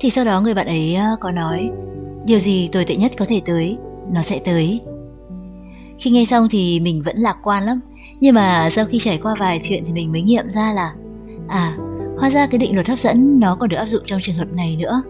Thì 0.00 0.10
sau 0.10 0.24
đó 0.24 0.40
người 0.40 0.54
bạn 0.54 0.66
ấy 0.66 0.96
uh, 1.14 1.20
có 1.20 1.30
nói 1.30 1.70
Điều 2.24 2.38
gì 2.38 2.68
tồi 2.72 2.84
tệ 2.84 2.96
nhất 2.96 3.12
có 3.18 3.24
thể 3.28 3.42
tới 3.44 3.76
Nó 4.12 4.22
sẽ 4.22 4.38
tới 4.38 4.80
Khi 5.98 6.10
nghe 6.10 6.24
xong 6.24 6.48
thì 6.50 6.80
mình 6.80 7.02
vẫn 7.02 7.16
lạc 7.16 7.36
quan 7.42 7.64
lắm 7.64 7.80
Nhưng 8.20 8.34
mà 8.34 8.70
sau 8.70 8.84
khi 8.84 8.98
trải 8.98 9.18
qua 9.22 9.34
vài 9.38 9.60
chuyện 9.62 9.84
Thì 9.86 9.92
mình 9.92 10.12
mới 10.12 10.22
nghiệm 10.22 10.50
ra 10.50 10.72
là 10.72 10.94
À 11.48 11.76
hóa 12.20 12.30
ra 12.30 12.46
cái 12.46 12.58
định 12.58 12.74
luật 12.74 12.88
hấp 12.88 12.98
dẫn 12.98 13.40
Nó 13.40 13.56
còn 13.56 13.68
được 13.68 13.76
áp 13.76 13.86
dụng 13.86 14.02
trong 14.06 14.20
trường 14.20 14.36
hợp 14.36 14.52
này 14.52 14.76
nữa. 14.76 15.02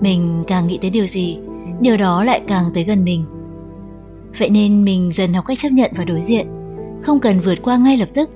Mình 0.00 0.44
càng 0.46 0.66
nghĩ 0.66 0.78
tới 0.82 0.90
điều 0.90 1.06
gì 1.06 1.38
Điều 1.80 1.96
đó 1.96 2.24
lại 2.24 2.40
càng 2.48 2.70
tới 2.74 2.84
gần 2.84 3.04
mình. 3.04 3.24
Vậy 4.38 4.50
nên 4.50 4.84
mình 4.84 5.12
dần 5.12 5.32
học 5.32 5.44
cách 5.46 5.58
chấp 5.60 5.68
nhận 5.68 5.92
và 5.96 6.04
đối 6.04 6.20
diện 6.20 6.46
Không 7.02 7.20
cần 7.20 7.40
vượt 7.40 7.62
qua 7.62 7.76
ngay 7.76 7.96
lập 7.96 8.08
tức 8.14 8.30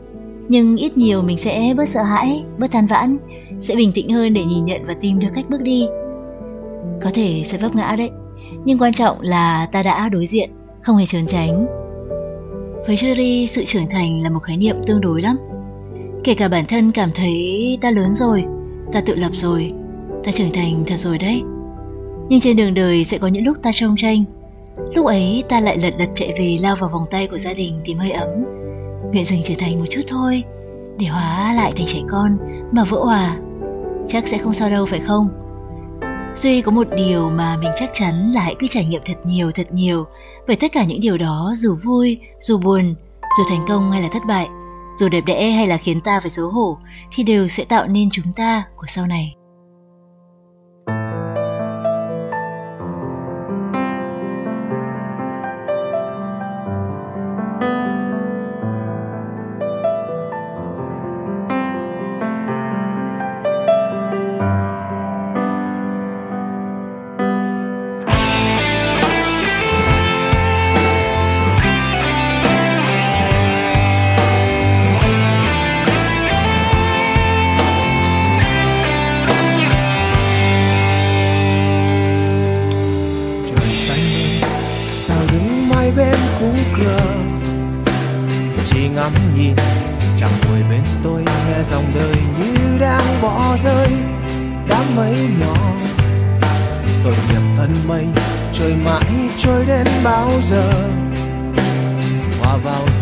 Nhưng 0.49 0.77
ít 0.77 0.97
nhiều 0.97 1.23
mình 1.23 1.39
sẽ 1.39 1.75
bớt 1.77 1.89
sợ 1.89 2.03
hãi, 2.03 2.45
bớt 2.59 2.71
than 2.71 2.87
vãn 2.87 3.17
Sẽ 3.61 3.77
bình 3.77 3.93
tĩnh 3.95 4.11
hơn 4.11 4.35
để 4.35 4.45
nhìn 4.45 4.65
nhận 4.65 4.85
và 4.87 4.95
tìm 4.95 5.19
được 5.19 5.29
cách 5.35 5.45
bước 5.51 5.61
đi. 5.63 5.87
Có 7.03 7.11
thể 7.15 7.43
sẽ 7.45 7.59
vấp 7.59 7.75
ngã 7.75 7.95
đấy 7.99 8.11
Nhưng 8.65 8.79
quan 8.79 8.93
trọng 8.93 9.21
là 9.21 9.67
ta 9.73 9.83
đã 9.83 10.09
đối 10.09 10.27
diện, 10.27 10.51
không 10.83 10.97
hề 10.97 11.07
trốn 11.07 11.27
tránh. 11.27 11.67
Với 12.87 12.97
Jerry, 12.97 13.47
sự 13.47 13.65
trưởng 13.65 13.89
thành 13.91 14.23
là 14.23 14.31
một 14.31 14.41
khái 14.41 14.57
niệm 14.57 14.77
tương 14.87 15.01
đối 15.01 15.23
lắm. 15.23 15.37
Kể 16.25 16.35
cả 16.35 16.49
bản 16.49 16.67
thân 16.67 16.93
cảm 16.93 17.11
thấy 17.15 17.79
ta 17.81 17.91
lớn 17.91 18.15
rồi, 18.15 18.45
ta 18.93 19.01
tự 19.01 19.15
lập 19.15 19.31
rồi, 19.33 19.73
ta 20.25 20.33
trưởng 20.33 20.53
thành 20.53 20.85
thật 20.87 20.97
rồi 20.97 21.19
đấy. 21.19 21.43
Nhưng 22.29 22.41
trên 22.41 22.57
đường 22.57 22.75
đời 22.75 23.05
sẽ 23.05 23.19
có 23.19 23.27
những 23.27 23.47
lúc 23.47 23.57
ta 23.63 23.71
trông 23.75 23.95
tranh. 23.99 24.25
Lúc 24.95 25.07
ấy 25.07 25.45
ta 25.49 25.61
lại 25.61 25.79
lật 25.79 25.95
đật 25.99 26.09
chạy 26.15 26.35
về 26.39 26.59
lao 26.61 26.77
vào 26.77 26.91
vòng 26.91 27.07
tay 27.11 27.27
của 27.27 27.39
gia 27.39 27.53
đình 27.53 27.81
tìm 27.85 27.99
hơi 27.99 28.11
ấm. 28.11 28.29
Nguyện 29.13 29.25
dừng 29.25 29.43
trở 29.45 29.55
thành 29.59 29.79
một 29.79 29.87
chút 29.91 30.01
thôi 30.09 30.43
Để 30.99 31.07
hóa 31.07 31.55
lại 31.57 31.73
thành 31.77 31.87
trẻ 31.87 32.01
con 32.11 32.37
mà 32.73 32.85
vỡ 32.85 33.05
hòa. 33.05 33.37
Chắc 34.09 34.29
sẽ 34.29 34.39
không 34.39 34.53
sao 34.53 34.71
đâu 34.71 34.87
phải 34.87 35.01
không? 35.01 35.29
Duy 36.37 36.63
có 36.63 36.71
một 36.71 36.87
điều 36.97 37.31
mà 37.31 37.57
mình 37.57 37.71
chắc 37.77 37.91
chắn 37.95 38.31
là 38.35 38.41
hãy 38.41 38.55
cứ 38.59 38.67
trải 38.67 38.85
nghiệm 38.85 39.03
thật 39.05 39.17
nhiều 39.25 39.51
thật 39.55 39.67
nhiều. 39.73 40.05
Bởi 40.47 40.57
tất 40.57 40.73
cả 40.73 40.85
những 40.85 41.01
điều 41.01 41.19
đó 41.19 41.55
dù 41.57 41.77
vui, 41.85 42.21
dù 42.41 42.59
buồn, 42.59 42.95
dù 43.39 43.45
thành 43.51 43.65
công 43.69 43.93
hay 43.93 44.03
là 44.03 44.09
thất 44.13 44.23
bại 44.29 44.47
dù 44.99 45.09
đẹp 45.09 45.25
đẽ 45.27 45.51
hay 45.51 45.67
là 45.67 45.77
khiến 45.77 46.01
ta 46.01 46.21
phải 46.21 46.31
xấu 46.31 46.49
hổ, 46.49 46.79
Thì 47.13 47.23
đều 47.23 47.49
sẽ 47.49 47.65
tạo 47.65 47.87
nên 47.87 48.09
chúng 48.13 48.33
ta 48.37 48.65
của 48.77 48.87
sau 48.89 49.07
này. 49.07 49.35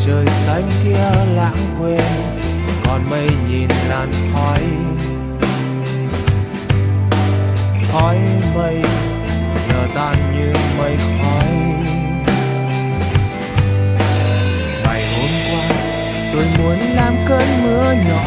trời 0.07 0.27
xanh 0.27 0.71
kia 0.85 1.33
lãng 1.35 1.77
quên, 1.81 2.05
còn 2.85 3.11
mây 3.11 3.29
nhìn 3.51 3.69
làn 3.89 4.13
khói. 4.33 4.63
Khói 7.93 8.19
mây, 8.55 8.83
giờ 9.69 9.87
tan 9.95 10.17
như 10.37 10.53
mây 10.79 10.97
khói. 10.97 11.53
Ngày 14.85 15.05
hôm 15.17 15.31
qua, 15.51 15.77
tôi 16.33 16.45
muốn 16.59 16.79
làm 16.95 17.15
cơn 17.29 17.63
mưa 17.63 17.95
nhỏ 18.09 18.25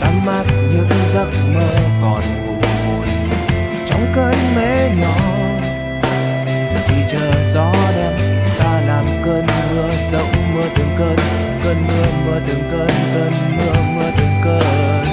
tắm 0.00 0.26
mát 0.26 0.44
những 0.72 0.88
giấc 1.14 1.28
mơ 1.54 1.68
còn 2.02 2.22
ngủ 2.46 2.54
vùi 2.60 3.08
trong 3.88 4.12
cơn 4.14 4.34
mê 4.56 4.90
nhỏ. 5.00 5.16
Thì 6.86 6.94
chờ 7.08 7.44
gió 7.54 7.72
cơn 9.28 9.46
mưa 9.46 9.90
rộng 10.12 10.54
mưa 10.54 10.68
từng 10.76 10.88
cơn 10.98 11.16
cơn 11.64 11.76
mưa 11.86 12.06
mưa 12.26 12.40
từng 12.46 12.62
cơn 12.70 12.88
cơn 13.14 13.32
mưa 13.56 13.72
mưa 13.94 14.10
từng 14.16 14.40
cơn. 14.44 15.04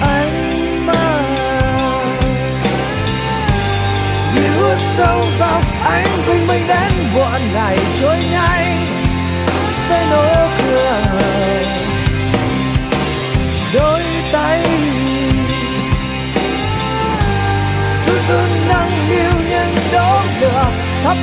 Anh 0.00 0.86
mơ 0.86 1.22
điều 4.36 4.76
sâu 4.96 5.24
vào 5.38 5.60
anh 5.84 6.06
quên 6.26 6.46
mình 6.46 6.66
đến, 6.68 6.92
muộn 7.14 7.40
ngày 7.52 7.78
trôi 8.00 8.18
nhanh. 8.32 8.83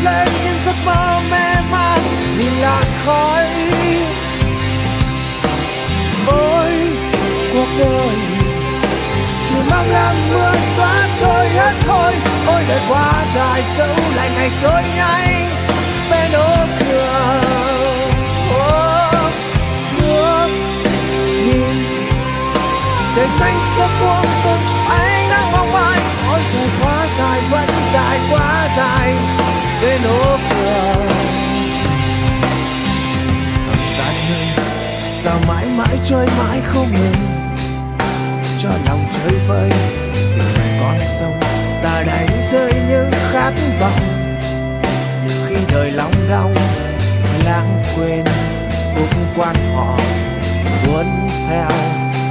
lên 0.04 0.28
những 0.44 0.58
giấc 0.66 0.76
mơ 0.86 1.22
mê 1.32 1.56
man 1.72 2.00
như 2.38 2.62
là 2.62 2.82
khói. 3.06 3.46
Với 6.26 6.88
cuộc 7.54 7.68
đời 7.80 8.16
chỉ 9.50 9.56
mong 9.70 9.90
làm 9.92 10.16
mưa 10.30 10.52
xóa 10.76 11.08
trôi 11.22 11.50
hết 11.50 11.74
thôi 11.88 12.14
ôi, 12.48 12.64
đời 12.68 12.82
quá 12.90 13.14
dài 13.36 13.64
dẫu 13.78 13.96
lại 14.16 14.30
ngày 14.36 14.52
trôi 14.62 14.84
nhanh, 14.96 15.50
bên 16.12 16.32
ô 16.32 16.81
nốt 30.04 30.38
cười 30.50 31.08
thời 33.68 33.86
gian 33.98 34.14
ngừng 34.30 34.66
sao 35.24 35.40
mãi 35.48 35.66
mãi 35.66 35.98
trôi 36.10 36.26
mãi 36.38 36.62
không 36.66 36.92
ngừng? 36.92 37.16
Cho 38.64 38.70
lòng 38.86 39.06
chơi 39.14 39.40
vơi, 39.48 39.70
tình 40.14 40.54
mẹ 40.58 40.80
con 40.80 41.00
sông, 41.20 41.40
ta 41.84 42.04
đánh 42.08 42.42
rơi 42.52 42.74
những 42.90 43.12
khát 43.32 43.54
vọng. 43.80 44.00
Khi 45.48 45.56
đời 45.72 45.92
long 45.92 46.14
đong, 46.30 46.54
lãng 47.46 47.84
quên, 47.96 48.26
cũng 48.96 49.26
quan 49.38 49.56
họ, 49.76 49.98
muốn 50.86 51.30
theo, 51.50 51.70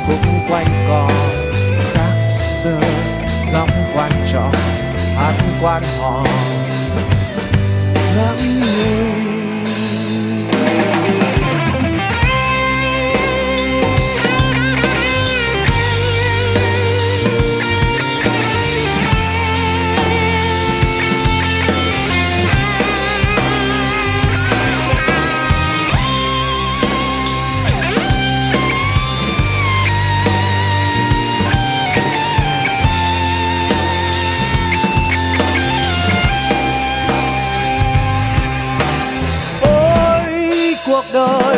cũng 0.06 0.40
quanh 0.48 0.87
cò 0.88 1.11
xác 1.92 2.20
sơ 2.62 2.80
ngắm 3.52 3.68
quan 3.94 4.12
trò 4.33 4.50
hát 5.16 5.35
quan 5.62 5.83
họ. 6.00 6.26
love 8.16 8.42
me. 8.42 9.10
cuộc 41.00 41.12
đời. 41.12 41.56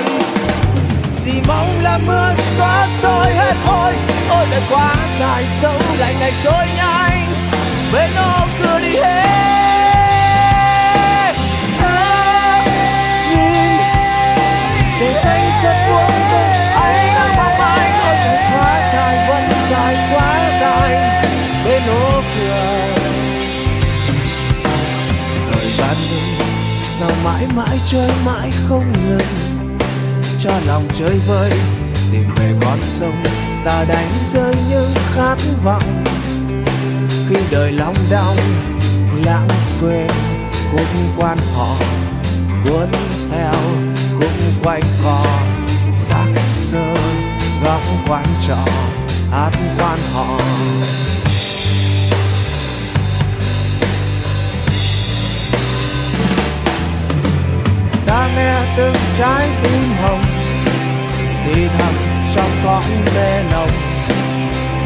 Chỉ 1.25 1.33
mong 1.49 1.67
là 1.83 1.99
mưa 2.07 2.35
xóa 2.57 2.89
trôi 3.03 3.35
hết 3.35 3.55
thôi. 3.65 3.93
Ôi 4.31 4.47
đời 4.51 4.61
quá 4.71 4.95
dài 5.21 5.45
sâu 5.63 5.79
lại 5.99 6.15
ngày 6.21 6.33
trôi 6.45 6.67
nhanh. 6.77 7.27
Bên 7.93 8.11
ô 8.17 8.47
cửa 8.63 8.79
đi 8.83 8.97
hết. 8.97 9.62
Mãi 27.25 27.47
mãi 27.55 27.79
chơi 27.87 28.11
mãi 28.25 28.51
không 28.69 28.93
ngừng. 28.93 29.79
Cho 30.41 30.51
lòng 30.67 30.89
chơi 30.99 31.19
vơi, 31.29 31.51
tìm 32.13 32.35
về 32.37 32.55
con 32.61 32.79
sông, 32.87 33.23
ta 33.65 33.85
đánh 33.89 34.11
rơi 34.33 34.55
những 34.71 34.95
khát 35.15 35.37
vọng. 35.65 36.05
Khi 37.29 37.37
đời 37.51 37.73
long 37.73 37.97
đong, 38.11 38.37
lãng 39.25 39.49
quên 39.81 40.11
cũng 40.73 41.13
quan 41.17 41.39
họ, 41.55 41.77
cuốn 42.65 42.91
theo 43.31 43.55
cũng 44.21 44.53
quanh 44.63 44.85
co. 45.05 45.25
Xác 45.93 46.27
sơ 46.37 46.95
góc 47.65 47.81
quan 48.09 48.25
trọ, 48.49 48.65
hát 49.31 49.51
quan 49.79 49.99
họ. 50.13 50.39
Từng 58.77 58.95
trái 59.19 59.49
tim 59.63 59.83
hồng, 60.03 60.23
thì 61.45 61.69
thầm 61.79 61.95
trong 62.35 62.51
con 62.65 62.83
mê 63.15 63.43
nồng. 63.51 63.71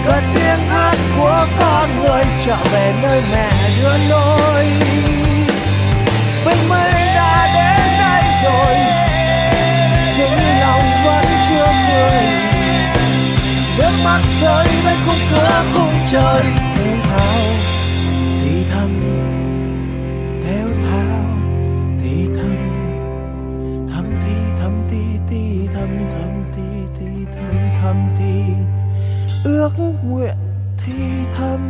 Cất 0.07 0.23
tiếng 0.35 0.69
hát 0.69 0.97
của 1.17 1.47
con 1.61 1.89
người 2.03 2.25
trở 2.47 2.57
về 2.73 2.95
nơi 3.03 3.23
mẹ 3.33 3.51
đưa 3.83 3.97
nôi 4.11 4.67
bình 6.47 6.69
minh 6.69 6.97
đã 7.17 7.49
đến 7.55 7.99
đây 7.99 8.23
rồi 8.45 8.77
chính 10.17 10.61
lòng 10.61 10.85
vẫn 11.05 11.25
chưa 11.49 11.73
cười. 11.89 12.23
Nước 13.79 13.93
mắt 14.05 14.21
rơi 14.43 14.67
với 14.85 14.95
khung 15.07 15.21
cửa 15.31 15.63
khung 15.75 15.95
trời 16.13 16.43
thương 16.77 17.01
thao 17.03 17.41
ước 29.47 29.71
nguyện 30.05 30.35
thi 30.79 30.93
thầm 31.33 31.61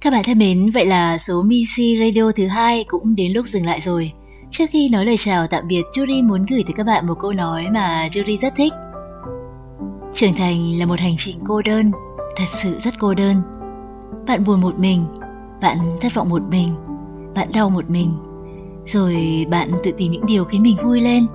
Các 0.00 0.10
bạn 0.10 0.24
thân 0.24 0.38
mến, 0.38 0.70
vậy 0.74 0.86
là 0.86 1.18
số 1.18 1.42
Missy 1.42 1.98
Radio 2.00 2.32
thứ 2.36 2.46
hai 2.46 2.84
cũng 2.88 3.16
đến 3.16 3.32
lúc 3.32 3.48
dừng 3.48 3.66
lại 3.66 3.80
rồi. 3.80 4.12
Trước 4.50 4.64
khi 4.70 4.88
nói 4.88 5.06
lời 5.06 5.16
chào 5.16 5.46
tạm 5.46 5.68
biệt, 5.68 5.82
Jury 5.92 6.28
muốn 6.28 6.46
gửi 6.46 6.62
tới 6.62 6.72
các 6.76 6.86
bạn 6.86 7.06
một 7.06 7.14
câu 7.20 7.32
nói 7.32 7.66
mà 7.70 8.08
Jury 8.12 8.36
rất 8.36 8.52
thích. 8.56 8.72
Trưởng 10.14 10.34
thành 10.34 10.78
là 10.78 10.86
một 10.86 11.00
hành 11.00 11.14
trình 11.18 11.38
cô 11.46 11.62
đơn, 11.62 11.90
thật 12.36 12.48
sự 12.62 12.78
rất 12.78 12.94
cô 12.98 13.14
đơn. 13.14 13.42
Bạn 14.26 14.44
buồn 14.44 14.60
một 14.60 14.78
mình, 14.78 15.04
bạn 15.60 15.78
thất 16.00 16.14
vọng 16.14 16.28
một 16.28 16.42
mình, 16.48 16.74
bạn 17.34 17.48
đau 17.54 17.70
một 17.70 17.90
mình. 17.90 18.12
Rồi 18.86 19.46
bạn 19.50 19.70
tự 19.84 19.90
tìm 19.96 20.12
những 20.12 20.26
điều 20.26 20.44
khiến 20.44 20.62
mình 20.62 20.76
vui 20.82 21.00
lên, 21.00 21.26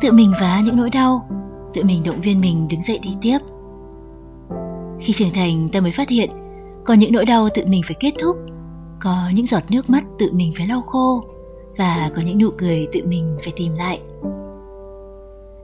tự 0.00 0.12
mình 0.12 0.32
vá 0.40 0.60
những 0.64 0.76
nỗi 0.76 0.90
đau, 0.90 1.39
tự 1.74 1.84
mình 1.84 2.02
động 2.02 2.20
viên 2.20 2.40
mình 2.40 2.68
đứng 2.68 2.82
dậy 2.82 2.98
đi 3.02 3.16
tiếp. 3.20 3.38
Khi 5.00 5.12
trưởng 5.12 5.32
thành, 5.32 5.68
ta 5.72 5.80
mới 5.80 5.92
phát 5.92 6.08
hiện, 6.08 6.30
có 6.84 6.94
những 6.94 7.12
nỗi 7.12 7.24
đau 7.24 7.48
tự 7.54 7.66
mình 7.66 7.82
phải 7.86 7.96
kết 8.00 8.14
thúc, 8.20 8.36
có 9.00 9.30
những 9.34 9.46
giọt 9.46 9.62
nước 9.68 9.90
mắt 9.90 10.04
tự 10.18 10.32
mình 10.32 10.52
phải 10.56 10.66
lau 10.66 10.82
khô, 10.82 11.24
và 11.76 12.10
có 12.16 12.22
những 12.22 12.38
nụ 12.38 12.50
cười 12.58 12.88
tự 12.92 13.00
mình 13.06 13.36
phải 13.44 13.52
tìm 13.56 13.74
lại. 13.74 14.00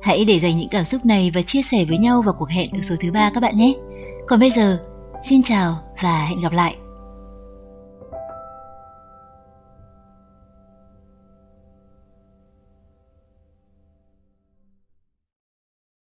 Hãy 0.00 0.24
để 0.24 0.38
dành 0.38 0.56
những 0.56 0.68
cảm 0.68 0.84
xúc 0.84 1.04
này 1.04 1.30
và 1.34 1.42
chia 1.42 1.62
sẻ 1.62 1.84
với 1.88 1.98
nhau 1.98 2.22
vào 2.22 2.34
cuộc 2.38 2.48
hẹn 2.48 2.68
ở 2.72 2.78
số 2.82 2.94
thứ 3.00 3.10
ba 3.10 3.30
các 3.34 3.40
bạn 3.40 3.58
nhé. 3.58 3.74
Còn 4.26 4.40
bây 4.40 4.50
giờ, 4.50 4.78
xin 5.28 5.42
chào 5.42 5.78
và 6.02 6.24
hẹn 6.24 6.40
gặp 6.40 6.52
lại. 6.52 6.76